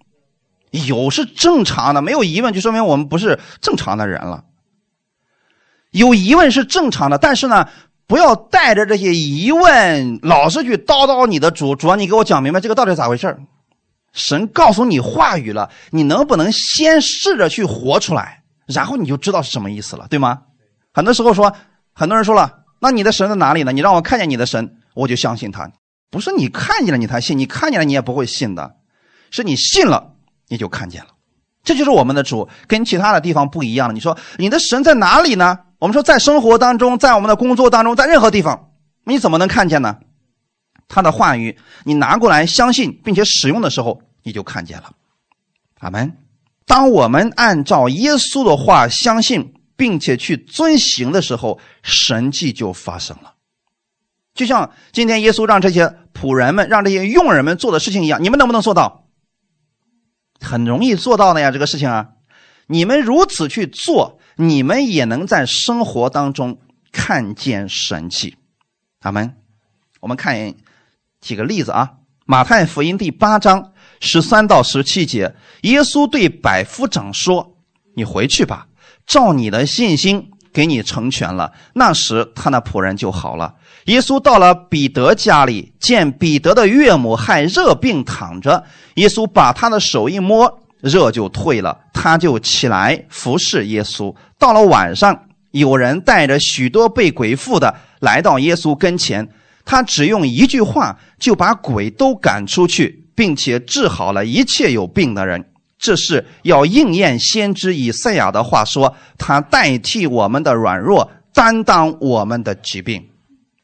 [0.69, 4.43] 有是正常的，没有疑问就说明我们不是正常的人了。
[5.89, 7.67] 有疑问是正常的，但是呢，
[8.05, 11.75] 不要带着这些疑问老是去叨叨你的主。
[11.75, 13.35] 主，你给我讲明白这个到底咋回事
[14.13, 20.41] 神告诉你话语了，你能不能先试着去活出来，然后你就知道是什么意思了，对吗？
[20.93, 21.53] 很多时候说，
[21.93, 23.71] 很多人说了，那你的神在哪里呢？
[23.71, 25.71] 你让我看见你的神，我就相信他。
[26.09, 28.75] 不是你看见了你才信，你看见了你也不会信的，
[29.29, 30.13] 是你信了
[30.49, 31.07] 你就看见了。
[31.63, 33.93] 这就是我们的主，跟其他的地方不一样了。
[33.93, 35.59] 你说你的神在哪里呢？
[35.79, 38.71] 我们说在生活当中，在我们的工作当中，在任何地方，
[39.05, 39.97] 你怎么能看见呢？
[40.93, 44.91] 他的话语，你拿过来相信并且使用的时候，你就看见了。
[45.79, 46.17] 阿门。
[46.65, 53.35] 当我们按照耶稣的话相信并且去遵行的时候，神迹就发生了。
[54.33, 59.07] 就像今天耶稣让这些仆人们、让这些佣人们做的事情一样，你们能不能做到？
[60.41, 62.09] 很容易做到的呀，这个事情啊，
[62.67, 66.59] 你们如此去做，你们也能在生活当中
[66.91, 68.35] 看见神迹。
[68.99, 69.37] 阿门。
[70.01, 70.53] 我们看。
[71.21, 71.85] 几个例子啊，
[72.25, 77.55] 《马太福音》第八章十三到十七节，耶稣对百夫长说
[77.95, 78.65] ：“你回去吧，
[79.05, 83.53] 照你的信心给你成全了。”那时他那仆人就好了。
[83.85, 88.63] 耶稣到了彼得家里，见彼得的岳母害热病躺着，
[88.95, 94.13] 耶稣把他的手一摸，热就退了，他就起来服侍耶稣。
[94.39, 99.29] 到了晚上，有人带着许多被鬼附的来到耶稣跟前。
[99.65, 105.49] 他只用一句话就把鬼都赶出去，并且治好了一切有病的人。
[105.77, 113.09] 这是要应验先知以赛亚的话说：“他代替我们的软弱，担当我们的疾病。”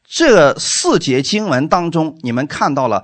[0.09, 3.03] 这四节经文当中，你们看到了，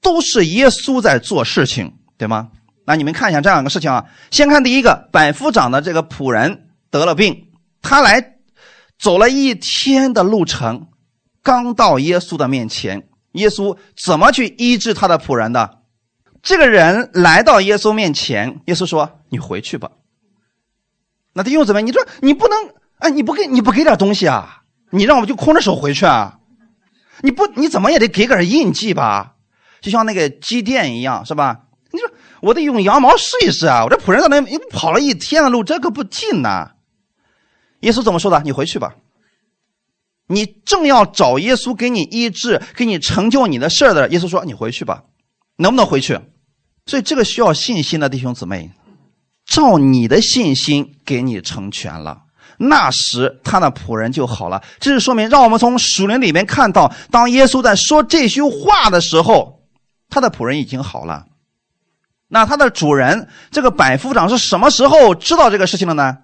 [0.00, 2.48] 都是耶稣在做事情，对吗？
[2.86, 4.04] 那你们看一下这两个事情啊。
[4.30, 7.48] 先看第一个，百夫长的这个仆人得了病，
[7.82, 8.36] 他来
[8.98, 10.86] 走了一天的路程。
[11.42, 15.78] 刚到耶稣的面前，耶稣怎么去医治他的仆人的？
[16.42, 19.90] 这个人来到耶稣面前，耶稣说：“你回去吧。”
[21.34, 21.80] 那他又怎么？
[21.80, 22.58] 你说你不能
[22.98, 24.62] 哎，你不给你不给点东西啊？
[24.90, 26.38] 你让我们就空着手回去啊？
[27.22, 29.34] 你不你怎么也得给点印记吧？
[29.80, 31.62] 就像那个机电一样，是吧？
[31.90, 33.84] 你说我得用羊毛试一试啊！
[33.84, 36.72] 我这仆人在那跑了一天的路，这可不近呐。
[37.80, 38.40] 耶稣怎么说的？
[38.42, 38.94] 你回去吧。
[40.32, 45.04] 你正要找耶稣给你医治、给你成就你的事儿的，耶稣说：“你回去吧，
[45.56, 46.18] 能不能回去？”
[46.86, 48.70] 所以这个需要信心的弟兄姊妹，
[49.46, 52.22] 照你的信心给你成全了，
[52.58, 54.62] 那时他的仆人就好了。
[54.80, 59.60] 这是说明，让我们从属灵里面看到，当耶稣在说这句话的时候，
[60.08, 61.26] 他的仆人已经好了。
[62.28, 66.16] 那他的主人这个百夫长是什么时候知道这个事情的呢？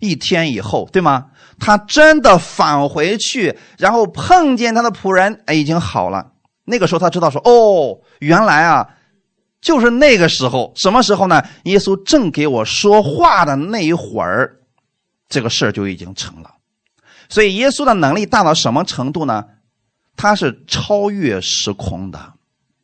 [0.00, 1.26] 一天以后，对吗？
[1.58, 6.32] 他真的返回去，然后碰见他的仆人，哎，已经好了。
[6.64, 8.86] 那个时候他知道说，哦，原来啊，
[9.60, 11.42] 就是那个时候，什么时候呢？
[11.64, 14.56] 耶稣正给我说话的那一会儿，
[15.28, 16.50] 这个事儿就已经成了。
[17.28, 19.44] 所以耶稣的能力大到什么程度呢？
[20.16, 22.34] 他是超越时空的。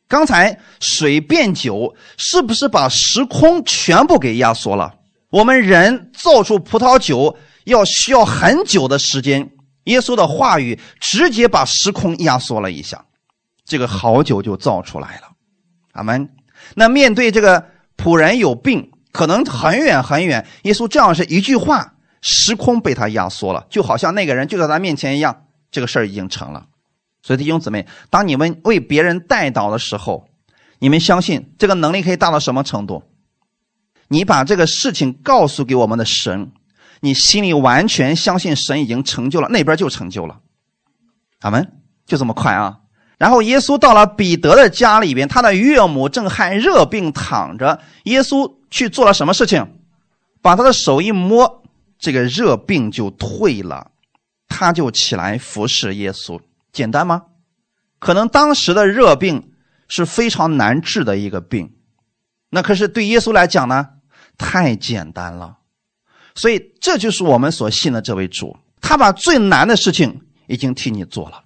[0.07, 4.93] 刚才水变酒，是不是把时空全部给压缩了？
[5.29, 7.37] 我们人造出葡萄酒。
[7.65, 9.51] 要需要很久的时间，
[9.83, 13.05] 耶稣的话语直接把时空压缩了一下，
[13.65, 15.31] 这个好久就造出来了。
[15.91, 16.29] 阿门。
[16.73, 17.63] 那面对这个
[17.95, 26.65] 仆人有病，可能很远很远，耶稣这样是一句话，时空被他压缩了，就好像那个人就在他面前一样，这个事儿已经成了。
[27.21, 30.27] 所以弟兄姊妹，当你们为别人带祷的时候，
[30.79, 33.03] 你们相信这个能力可以大到什么程度？
[34.07, 36.51] 你把这个事情告诉给我们的神。
[37.05, 40.41] 你心里完全相信神已经成就了，那边就成就了，
[41.41, 41.71] 阿门，
[42.07, 42.79] 就这么快啊！
[43.19, 49.65] 然后耶稣到了彼得的家里边，他的岳母正害热病躺着，耶稣去做了什么事情？
[50.41, 51.63] 把他的手一摸，
[51.99, 53.91] 这个热病就退了，
[54.47, 56.41] 他就起来服侍耶稣。
[56.73, 57.21] 简单吗？
[57.99, 59.51] 可能当时的热病
[59.87, 61.71] 是非常难治的一个病，
[62.49, 63.89] 那可是对耶稣来讲呢，
[64.37, 65.59] 太简单了。
[66.35, 71.41] 所以，这就是我们所信的这位主，他把最难的事情已经替你做了。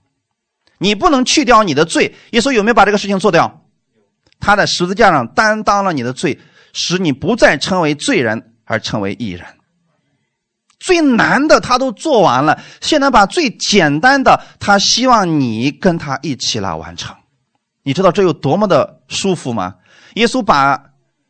[0.80, 3.64] 你不能去掉你的罪，耶稣有没有把这个事情做掉？
[4.40, 6.40] 他在十字架上担当了你的罪，
[6.74, 9.46] 使你不再成为罪人，而成为艺人。
[10.80, 17.14] 最难的他都做完了，现在把最简单的，他希望你跟他一起来完成。
[17.84, 19.76] 你知道这有多么的舒服吗？
[20.16, 20.82] 耶稣把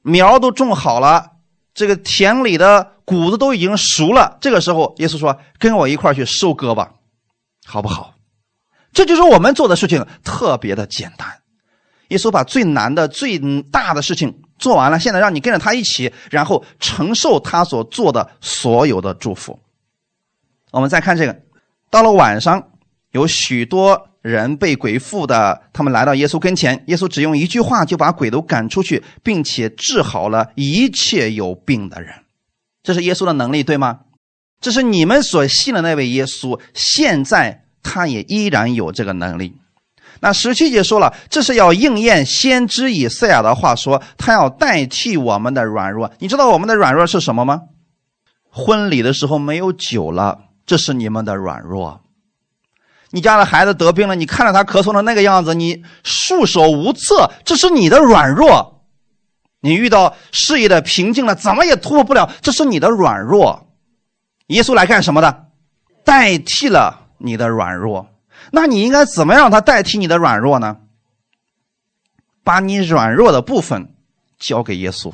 [0.03, 1.25] 苗都种好了，
[1.73, 4.37] 这个田里的谷子都已经熟了。
[4.39, 6.91] 这个时候，耶稣说：“跟我一块去收割吧，
[7.65, 8.13] 好不好？”
[8.93, 11.27] 这就是我们做的事情，特别的简单。
[12.09, 13.39] 耶稣把最难的、最
[13.71, 19.59] 大的事情做完了，现在让你跟着他一起，然后承受他所做的所有的祝福。
[20.69, 21.35] 我们再看这个，
[21.89, 22.63] 到了晚上，
[23.11, 32.13] 有许多人被鬼附的，他们来到耶稣跟前，耶稣只用一句话就把鬼都赶出去，并且治好了一切有病的人。
[32.83, 33.99] 这是耶稣的能力，对吗？
[34.61, 39.55] 这是你们所信的那位耶稣，现在他也依然有这个能力。
[40.21, 46.11] 那十七节说了，这是要应验先知以赛亚的话，说他要代替我们的软弱。
[46.19, 47.61] 你知道我们的软弱是什么吗？
[48.51, 52.01] 婚礼的时候没有酒了，这是你们的软弱。
[53.11, 58.78] 你家的孩子得病了，你看着他咳嗽的那个样子，你束手无策，这是你的软弱。
[59.61, 63.67] 你遇到事业的瓶颈了，怎么也突破不了，这是你的软弱。
[64.47, 65.47] 耶稣来干什么的？
[66.03, 68.09] 代替了你的软弱。
[68.51, 70.77] 那你应该怎么让他代替你的软弱呢？
[72.43, 73.93] 把你软弱的部分
[74.39, 75.13] 交给耶稣，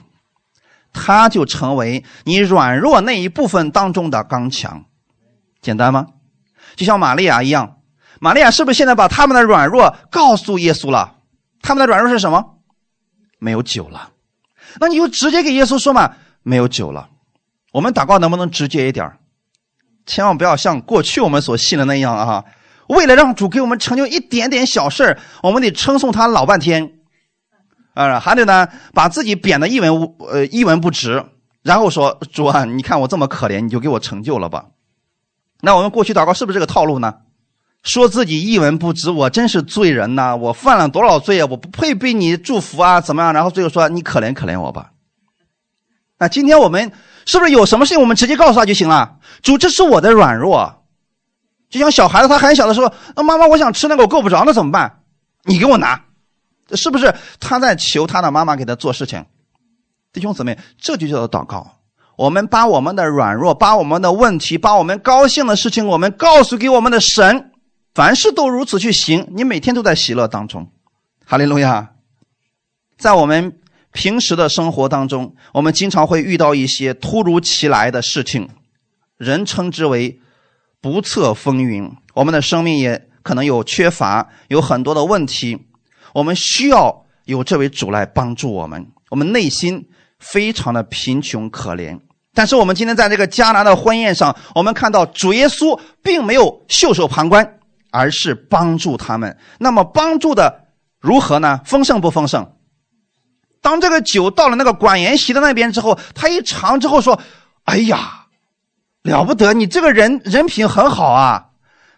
[0.94, 4.86] 他就成为你软弱那一部分当中的刚强。
[5.60, 6.08] 简单吗？
[6.76, 7.80] 就像玛利亚一样，
[8.22, 11.16] 玛利亚是不是现在把他们的软弱告诉耶稣了？
[11.62, 12.60] 他们的软弱是什么？
[13.40, 14.12] 没有酒了。
[14.80, 17.10] 那你就直接给耶稣说嘛，没有酒了。
[17.72, 19.12] 我们祷告能不能直接一点
[20.06, 22.46] 千万不要像过去我们所信的那样啊！
[22.88, 26.94] 为了让主给我们成就一点点小事我们得称颂他老半天，
[27.96, 31.26] 啊，还得呢把自己贬得一文呃一文不值，
[31.64, 34.66] 然后说主啊，你看我这么可怜，你就给我成就了吧。
[35.62, 37.16] 那我们过去祷告是不是这个套路呢？
[37.86, 43.32] 说自己一文不值，我真是罪人呐，我犯了多少罪啊，我不配被你祝福啊，怎么样？
[43.32, 44.92] 然后最后说你可怜可怜我吧。
[46.18, 46.92] 那今天我们
[47.26, 49.18] 是不是有什么事情我们直接告诉他就行了？
[49.42, 50.84] 主，这是我的软弱。
[51.70, 55.02] 就像小孩子，他很小的时候，那妈妈，我想吃那个，我够不着，那怎么办？
[55.44, 56.02] 你给我拿，
[56.74, 59.24] 是不是他在求他的妈妈给他做事情？
[60.12, 61.68] 弟兄姊妹，这就叫做祷告。
[62.16, 67.52] 我们把我们的软弱，把我们的问题，把我们高兴的事情，我们告诉给我们的神，
[67.96, 70.70] 凡事都如此去行，你每天都在喜乐当中。
[71.26, 71.94] 哈利路亚！
[72.98, 73.58] 在我们
[73.92, 78.48] 平时的生活当中，我们经常会遇到一些突如其来的事情，
[79.18, 80.20] 人称之为。
[80.82, 85.58] 不测风云，我们的生命也可能有缺乏，有很多的问题。
[86.14, 88.86] 我们需要有这位主来帮助我们。
[89.10, 89.84] 我们内心
[90.20, 92.00] 非常的贫穷可怜，
[92.36, 97.58] 但是我们今天在这个迦南的婚宴上，我们看到主耶稣并没有袖手旁观，
[97.96, 99.38] 而是帮助他们。
[99.58, 100.66] 那么帮助的
[101.00, 101.62] 如何呢？
[101.64, 102.46] 丰盛不丰盛？
[103.62, 107.20] 当这个酒到了那个管筵席的那边之后，他一尝之后说
[107.64, 108.26] ：“哎呀！”
[109.04, 111.46] 了不得，你这个人人品很好啊！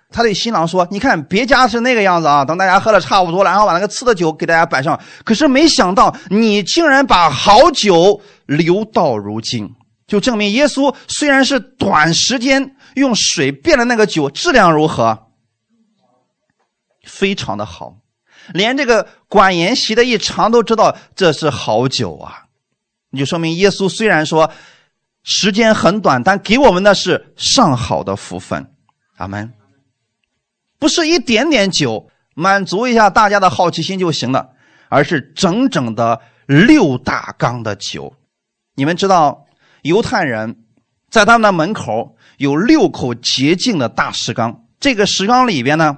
[0.10, 4.98] 他对新郎说：“你看别家是那个样子啊，等大家喝的差不多了，然后把那个次的酒给大家摆上。
[5.26, 9.70] 可是没想到你竟然把好酒留到如今，
[10.06, 15.27] 就证明耶稣虽然是短时间用水变了那个酒，质量如何？
[17.08, 17.98] 非常的好，
[18.54, 22.46] 连这个管筵席的一尝都知道这是好酒啊！
[23.10, 24.52] 你就说明耶稣虽然说。”
[25.30, 28.72] 时间很短，但给我们的是上好的福分，
[29.18, 29.52] 阿门。
[30.80, 34.52] 不是一点点酒满足一下大家的好奇心就行了，
[34.88, 38.16] 而是整整的六大缸的酒。
[38.76, 39.46] 你们知道，
[39.82, 40.64] 犹太人
[41.10, 45.98] 在他们的门口有六口洁净的大石缸，这个石缸里边呢，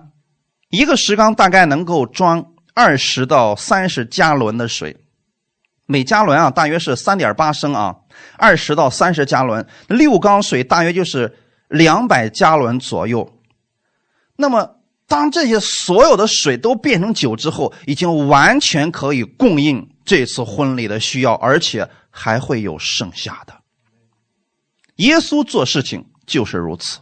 [0.70, 4.95] 一个石缸大概能够装二十到三十加仑的水，
[5.86, 7.95] 每加仑啊大约是三点八升啊。
[8.38, 11.38] 二十到三十加仑，六缸水大约就是
[11.70, 13.34] 两百加仑左右。
[14.36, 23.53] 那么，当这些所有的水都变成酒之后，已经完全可以供应这次婚礼的需要，而且还会有剩下的。
[24.97, 26.99] 耶稣做事情就是如此，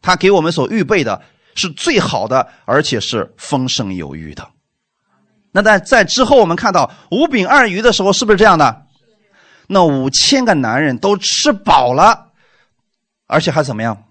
[0.00, 1.22] 他给我们所预备的
[1.54, 4.48] 是最好的，而且是丰盛有余的。
[5.52, 8.86] 那在在之后，我们看到五饼二鱼的时候，是不是这样的？
[9.68, 12.32] 那五千个男人都吃饱了，
[13.26, 14.04] 而且还怎么样？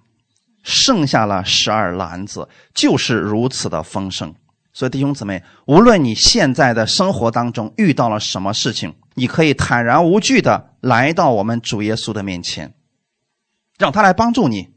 [0.64, 4.34] 剩下了十二篮子，就是如此的丰盛。
[4.74, 12.74] 所以弟兄姊妹，无论你现在的生活当中遇到了什么事情，你可以坦然无惧的来到我们主耶稣的面前，
[13.78, 14.70] 让他来帮助你。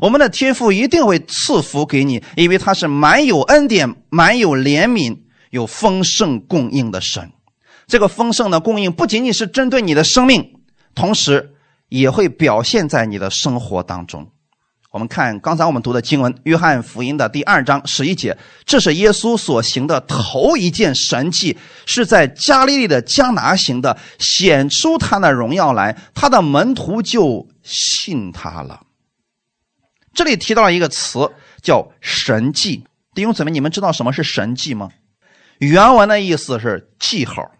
[0.00, 5.16] 我们的天父一定会赐福给你，因为他是满有恩典、满有怜悯、
[5.50, 7.30] 有丰盛供应的神。
[7.86, 10.52] 这个丰盛的供应不仅仅是针对你的生命，
[10.94, 11.52] 同时
[11.88, 14.26] 也会表现在你的生活当中。
[14.92, 28.80] 我们看刚才我们读的经文，《约翰福音》的第二章十一节，这是耶稣所行的头一件神迹，是在加利利的加拿行的，显出他的荣耀来，他的门徒就信他了。
[30.16, 31.30] 这里提到了一个词，
[31.62, 32.84] 叫神迹。
[33.14, 34.88] 弟兄姊妹，你们知道什么是神迹吗？
[35.58, 37.52] 原文的意思是记号，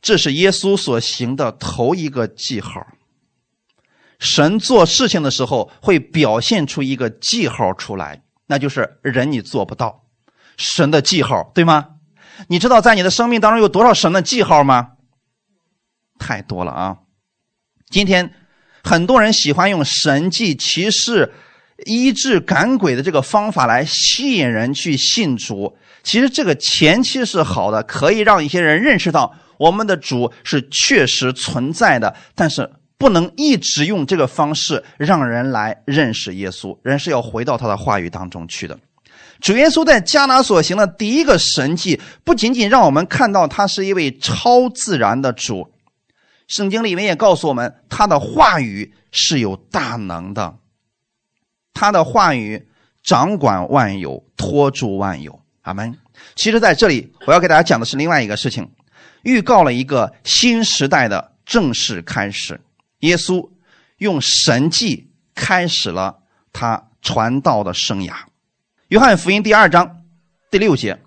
[0.00, 2.86] 这是耶稣所行的头一个记号。
[4.20, 10.04] 神做事情的时候会表现出一个记号出来，那就是人你做不到，
[10.56, 11.96] 神的记号，对吗？
[12.46, 14.92] 你知道在你的生命当中有多少神的记号吗？
[16.20, 16.98] 太多了啊！
[17.90, 18.32] 今天
[18.84, 21.32] 很多人喜欢用神迹、骑士、
[21.86, 25.76] 医治、赶鬼的这个方法来吸引人去信主。
[26.02, 32.70] 其实这个前期是好的，可以让一些人认识到我们的主是确实存在的，但是。
[33.00, 38.76] 不能一直用这个方式让人来认识耶稣，人是要回到他的话语当中去的。
[39.40, 45.68] 主耶稣在迦拿所行的第一个神迹，不仅仅让我们看到他是一位超自然的主，
[46.48, 50.56] 圣经里面也告诉我们，他的话语是有大能的，
[51.78, 52.66] 他的话语
[53.04, 55.40] 掌管万有，托住万有。
[55.62, 55.96] 阿门。
[56.34, 58.68] 其实，在这里我要给大家讲的是另外一个事情，
[59.22, 62.60] 预告了一个新时代的正式开始。
[63.00, 63.48] 耶稣
[63.98, 66.18] 用神迹开始了
[66.52, 68.12] 他传道的生涯。
[68.88, 70.02] 约翰福音第二章
[70.50, 70.98] 第六节，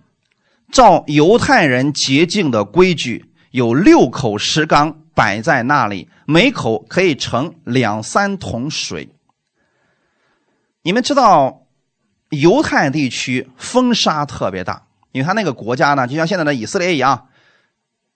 [0.72, 9.10] 照犹太人洁净的规矩，有六口石缸摆在那里，每口可以盛两三桶水。
[10.84, 11.68] 你们知道，
[12.30, 17.28] 犹太地区风沙特别大，因为他那个国家呢，就像现在的以色列一样。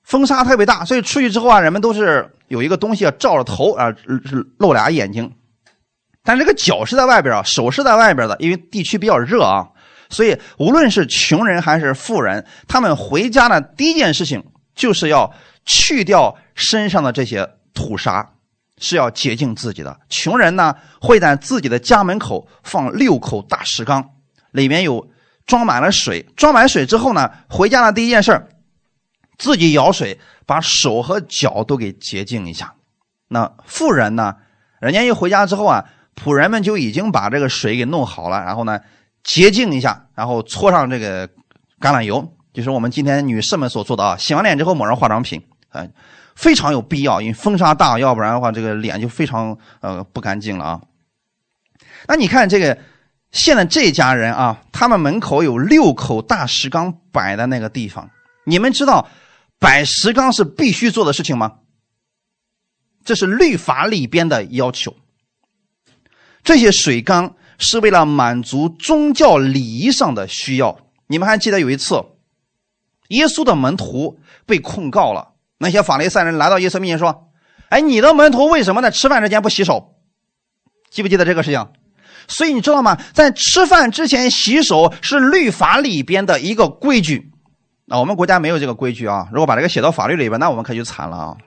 [0.03, 3.91] 风沙特别大，所以出去之后啊，人们都是有一个东西啊罩着头啊，
[4.59, 5.33] 露俩眼睛，
[6.23, 9.67] 但这个脚是在外边啊，手是在外边的，因为地区比较热啊，
[10.09, 14.43] 所以无论是穷人还是富人，他们回家的第一件事情
[14.75, 15.33] 就是要
[15.65, 18.34] 去掉身上的这些土沙，
[18.77, 19.99] 是要洁净自己的。
[20.09, 24.09] 穷人呢会在自己的家门口放六口大石缸，
[24.51, 25.07] 里面有
[25.45, 28.47] 装满了水，装满水之后呢，回家的第一件事
[29.37, 32.73] 自己舀水，把手和脚都给洁净一下。
[33.27, 34.35] 那富人呢？
[34.79, 35.83] 人家一回家之后啊，
[36.15, 38.79] 仆人们就已经把这个水给弄好了，然后呢，
[39.23, 41.27] 洁净一下，然后搓上这个
[41.79, 44.15] 橄榄油，就是我们今天女士们所做的啊。
[44.17, 45.87] 洗完脸之后抹上化妆品，啊，
[46.35, 50.81] 非常有必要，因为风沙大，要不然的话，这个脸就非常呃不干净了啊。
[52.07, 52.77] 那你看这个
[53.31, 58.09] 现在这家人啊，他们门口有六口大石缸摆在那个地方，
[58.45, 59.07] 你们知道？
[59.57, 61.59] 摆石缸是必须做的事情吗？
[63.05, 64.93] 这是律法里边的要求。
[66.43, 70.77] 这些水缸是为了满足宗教礼仪上的需要。
[71.07, 72.03] 你们还记得有一次，
[73.07, 77.31] 耶稣的门徒被控告了，那些法利赛人来到耶稣面前说
[77.69, 79.95] ：“哎，你的门徒为什么在吃饭之前不洗手？
[80.89, 81.67] 记不记得这个事情？”
[82.27, 82.97] 所以你知道吗？
[83.13, 87.31] 在吃饭之前洗手是律法里边的一个规矩。
[87.85, 89.27] 那我们国家没有这个规矩啊！
[89.31, 91.37] 如果把这个写到法律里边，那我们可就惨了啊！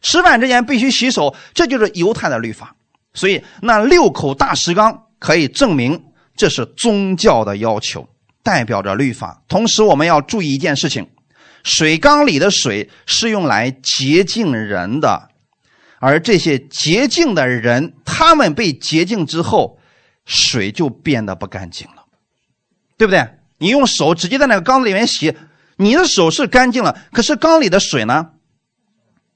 [0.00, 2.76] 吃饭之前必须洗手，这就是犹太的律法。
[3.12, 6.00] 所以那六口大石缸可以证明
[6.36, 8.08] 这是宗教的要求，
[8.44, 9.42] 代表着律法。
[9.48, 11.10] 同时，我们要注意一件事情：
[11.64, 15.28] 水缸里的水是用来洁净人的，
[15.98, 19.78] 而这些洁净的人，他们被洁净之后，
[20.24, 22.04] 水就变得不干净了，
[22.96, 23.26] 对不对？
[23.58, 25.36] 你用手直接在那个缸子里面洗，
[25.76, 28.30] 你的手是干净了，可是缸里的水呢，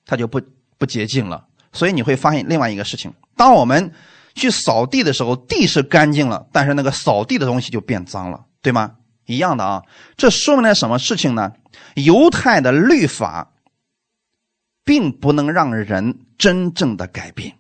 [0.07, 0.41] 它就不
[0.79, 1.47] 不洁净了。
[1.73, 3.93] 所以你会发现另外一个事情：当我们
[4.35, 8.93] 去扫地的时候，地是干净了，但是那个扫地的东西就变脏了，对吗？
[9.27, 9.83] 一样的啊。
[10.17, 11.53] 这说明了什么事情呢？
[11.95, 13.53] 犹太的律法
[14.85, 17.55] 并不能让人真正的改变。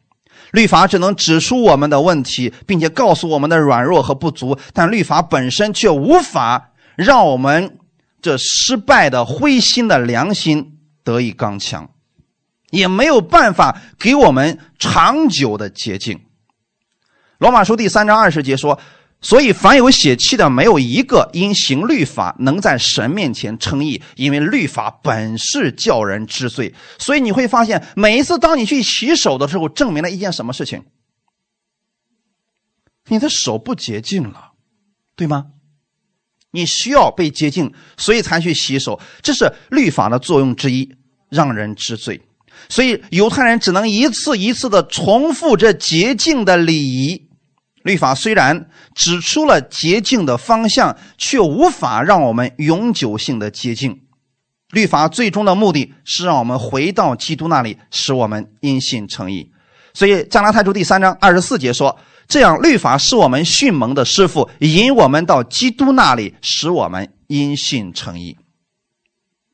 [0.53, 7.79] 律法只能指出我们的问题，并且告诉我们的软弱和不足，但律法本身却无法让我们
[8.21, 11.89] 这失败的灰心的良心得以刚强，
[12.71, 16.21] 也没有办法给我们长久的捷径。
[17.39, 18.79] 罗马书第三章二十节说
[19.23, 26.75] ：“所以凡有血气的，没有一个因行律法能在神面前称义，因为律法本是叫人知罪。
[26.99, 30.83] 所以你会发现，每一次当你去洗手的时候，证明了一件什么事情？
[33.07, 34.53] 你的手不洁净了，
[35.15, 35.47] 对吗？
[36.51, 40.97] 你需要被洁净，所以才去洗手，这是律法的作用之一，
[41.31, 42.21] 让人知罪。
[42.69, 47.29] 所以犹太人只能一次一次的重复这洁净的礼仪。
[47.83, 54.03] 律法虽然指出了洁净的方向，却无法让我们永久性的洁净。
[54.71, 59.51] 律法最终的目的是让我们回到基督那里，使我们因信称义。
[59.95, 61.99] 所以加拉太书第三章二十四节说。
[62.29, 68.39] 这样，律法是我们训蒙的师傅，引我们到基督那里，使我们因信称义。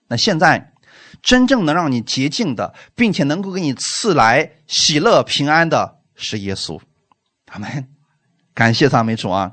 [0.07, 0.75] 那现在，
[1.21, 6.79] 真正能让你洁净的，并且能够给你赐来喜乐平安的是耶稣。
[7.47, 7.98] 阿门！
[8.59, 9.53] 感谢赞美主啊！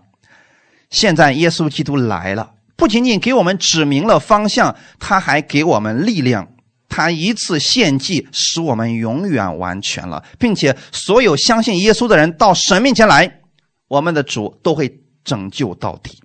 [0.89, 6.51] 现在耶稣基督来了，不仅仅给我们指明了方向，他还给我们力量。
[6.89, 13.41] 他一次献祭，使我们永远完全了，并且所有相信耶稣的人到神面前来，
[13.87, 16.19] 我们的主都会拯救到底。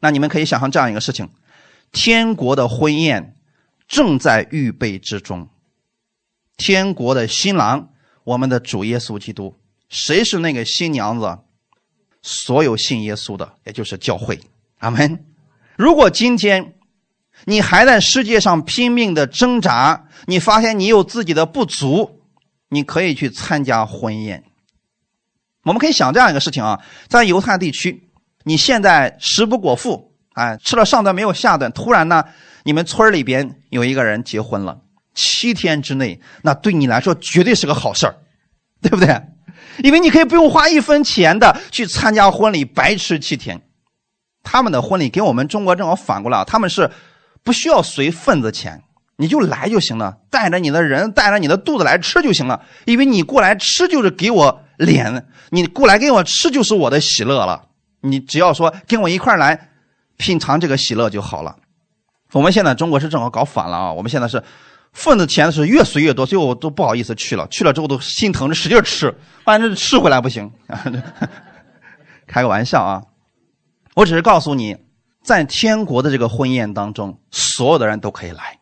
[0.00, 1.26] 那你们可以想象这样一个事情：
[1.90, 3.34] 天国的婚宴
[3.88, 5.48] 正在预备之中，
[6.58, 7.88] 天国的新郎，
[8.24, 9.56] 我们的主耶稣基督，
[9.90, 11.38] 谁是那个新娘子？
[12.22, 14.40] 所有信耶稣的，也就是教会。
[14.78, 15.26] 阿门。
[15.76, 16.76] 如果今天。
[17.46, 22.20] 你还在世界上拼命的挣扎，你发现你有自己的不足，
[22.68, 24.44] 你可以去参加婚宴。
[25.62, 26.78] 我们可以想这样一个事情啊，
[27.08, 28.10] 在犹太地区，
[28.44, 32.22] 你现在食不果腹，哎，吃了上顿没有下顿，突然呢，
[32.64, 34.82] 你们村里边有一个人结婚了，
[35.14, 38.16] 七天之内，那对你来说绝对是个好事儿，
[38.82, 39.18] 对不对？
[39.78, 43.60] 因为你可以不用花一分钱的去参加婚礼，白吃七天。
[44.42, 46.90] 他们的婚礼跟我们中国正好反过来，他们是。
[47.42, 48.82] 不需要随份子钱，
[49.16, 52.60] 你就来就行了，带着你的人，带着你的肚子来吃就行了。
[52.84, 57.62] 因为你过来吃就是给我脸，你过来给我吃就是我的喜乐了。
[58.02, 59.70] 你只要说跟我一块来
[60.18, 61.56] 品尝这个喜乐就好了。
[62.32, 63.90] 我们现在中国是正好搞反了啊！
[63.90, 64.44] 我们现在是
[64.92, 69.14] 份子钱是越随越多，最后我都不好意思去了，去了之后都心疼着使劲吃，
[69.44, 70.50] 反正吃回来不行。
[72.26, 73.02] 开个玩笑啊！
[73.94, 74.76] 我只是告诉你。
[75.22, 78.58] 在天国的这个婚宴当中，所有的人都可以来。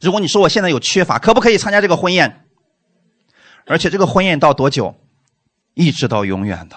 [0.00, 2.44] 如果你说我现在有缺乏，可不可以参加这个婚宴？
[3.64, 4.92] 而且这个婚宴到多久？
[5.74, 6.76] 一直到永远的。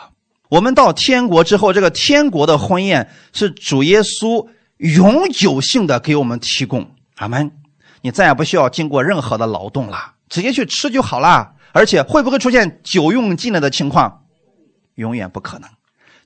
[0.50, 4.48] 我们到天国之后，这个天国的婚宴是主耶稣
[4.78, 6.96] 永久性的给我们提供。
[7.16, 7.52] 阿门。
[8.04, 11.54] 你再也不需要经过任何的劳动了，直接去吃就好了。
[11.72, 14.26] 而且会不会出现酒用尽了的情况？
[14.96, 15.70] 永远不可能。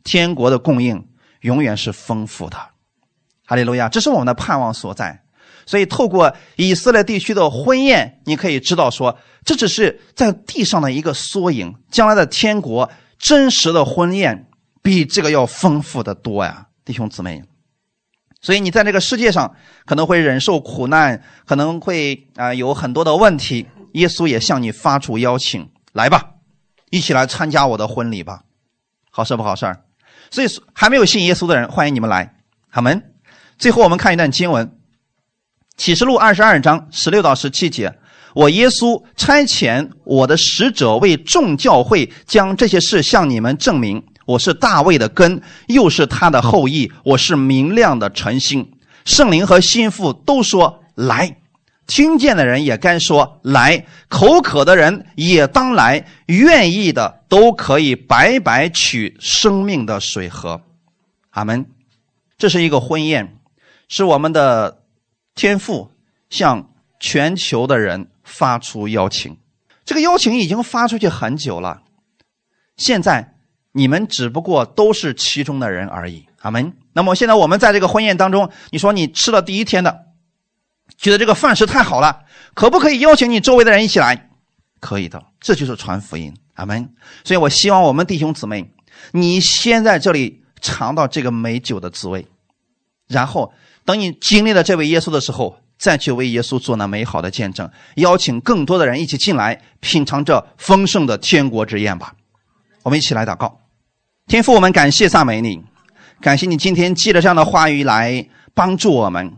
[0.03, 1.07] 天国的供应
[1.41, 2.57] 永远是丰富的。
[3.45, 5.23] 哈利路亚，这是我们的盼望所在。
[5.65, 11.75] 所以，透过以色列地区的婚宴，你可以知道说，这只是在地上的一个缩影。
[11.91, 14.49] 将来的天国真实的婚宴
[14.82, 17.43] 比这个要丰富的多呀，弟兄姊妹。
[18.41, 23.67] 所以，你在这个世界上可能会忍受苦难，可能会啊有很多的问题。
[23.93, 26.23] 耶稣也向你发出邀请，来吧，
[26.91, 28.41] 一起来参加我的婚礼吧，
[29.09, 29.65] 好事不好事
[30.29, 32.35] 所以，还没有信耶稣的人，欢迎你们来，
[32.69, 33.01] 好门。
[33.57, 34.67] 最后，我们看一段经文，
[35.77, 37.91] 《启示录》二十二章十六到十七节
[38.35, 44.05] ：“我耶稣差遣我的使者为众教会将这些事向你们证明。
[44.28, 46.91] 我是大卫的根，又是他的后裔。
[47.05, 48.73] 我是明亮的晨星。
[49.05, 51.38] 圣灵和心腹都说来，
[51.88, 60.61] 听见的人也该说来，口渴的人也当来，愿意的都可以白白取生命的水喝。”
[61.32, 61.65] 阿门。
[62.38, 63.34] 这是一个婚宴。
[63.88, 64.84] 是我们的
[65.36, 65.89] 天父
[66.30, 66.69] 向
[66.99, 69.38] 全球的人发出邀请，
[69.86, 71.84] 这个邀请已经发出去很久了。
[72.75, 73.36] 现在
[73.78, 76.73] 你们只不过都是其中的人而已，阿门。
[76.93, 80.05] 那么现在我们在这个婚宴当中，你说你吃了第一天的，
[80.97, 82.23] 觉得这个饭食太好了，
[82.55, 84.32] 可不可以邀请你周围的人一起来？
[84.80, 86.89] 可以的，这就是传福音，阿门。
[87.23, 88.73] 所以我希望我们弟兄姊妹，
[89.11, 92.25] 你先在这里尝到这个美酒的滋味，
[93.07, 93.53] 然后。
[93.86, 102.13] 等你经历了这位耶稣的时候，再去为耶稣做那美好的见证，邀请更多的人一起进来品尝这丰盛的天国之宴吧。
[102.84, 103.61] 我们一起来祷告，
[104.28, 105.63] 天父，我们感谢赞美你，
[106.19, 109.32] 感谢你今天借着这样的话语来帮助我们。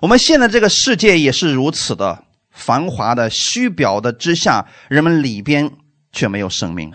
[0.00, 5.70] 我们现在这个世界也是如此的繁华的虚表的之下，人们里边
[6.12, 6.90] 却没有生命。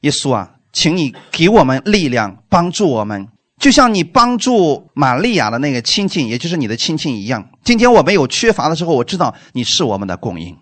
[0.00, 3.28] 耶稣啊，请你给我们力量，帮助我们，
[3.60, 7.48] 就像你帮助玛利亚的那个亲戚，也就是你的亲戚一样。
[7.62, 10.56] 今天我们有缺乏的时候，我知道你是我们的供应，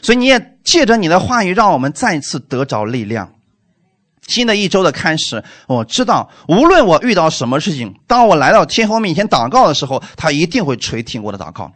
[0.00, 3.30] 所以你也借着你的话语，让我们再次得着力量。
[4.32, 11.70] 新的一周的开始，我知道，无论我遇到什么事情，当我来到天父面前祷告的时候，他一定会垂听我的祷告。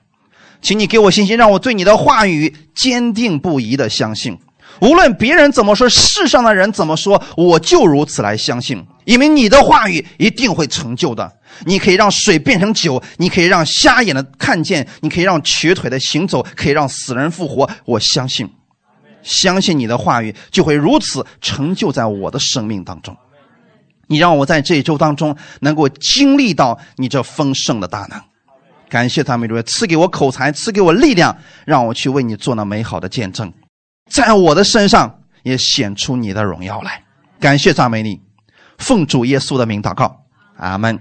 [0.62, 4.36] 请你给我信心，让我对你的话语坚定不移的相信。
[4.80, 11.30] 无论别人怎么说，世上的人怎么说，我就如此来相信，因为你的话语一定会成就的。
[11.64, 17.68] 你可以让水变成酒，你可以让瞎眼的看见，你可以让瘸腿的行走，可以让死人复活。
[17.84, 18.50] 我相信，
[19.26, 23.14] 相信你的话语就会如此成就在我的生命当中。
[24.06, 28.22] 你让我在这一周当中能够经历到你这丰盛的大能。
[28.88, 33.52] 感谢赞美主，赐给我口才，赐给我力量，让我去为你做那美好的见证。
[34.08, 37.02] 在我的身上也显出你的荣耀来，
[37.40, 38.20] 感谢赞美你，
[38.78, 40.16] 奉主耶稣的名祷告，
[40.58, 40.94] 阿门。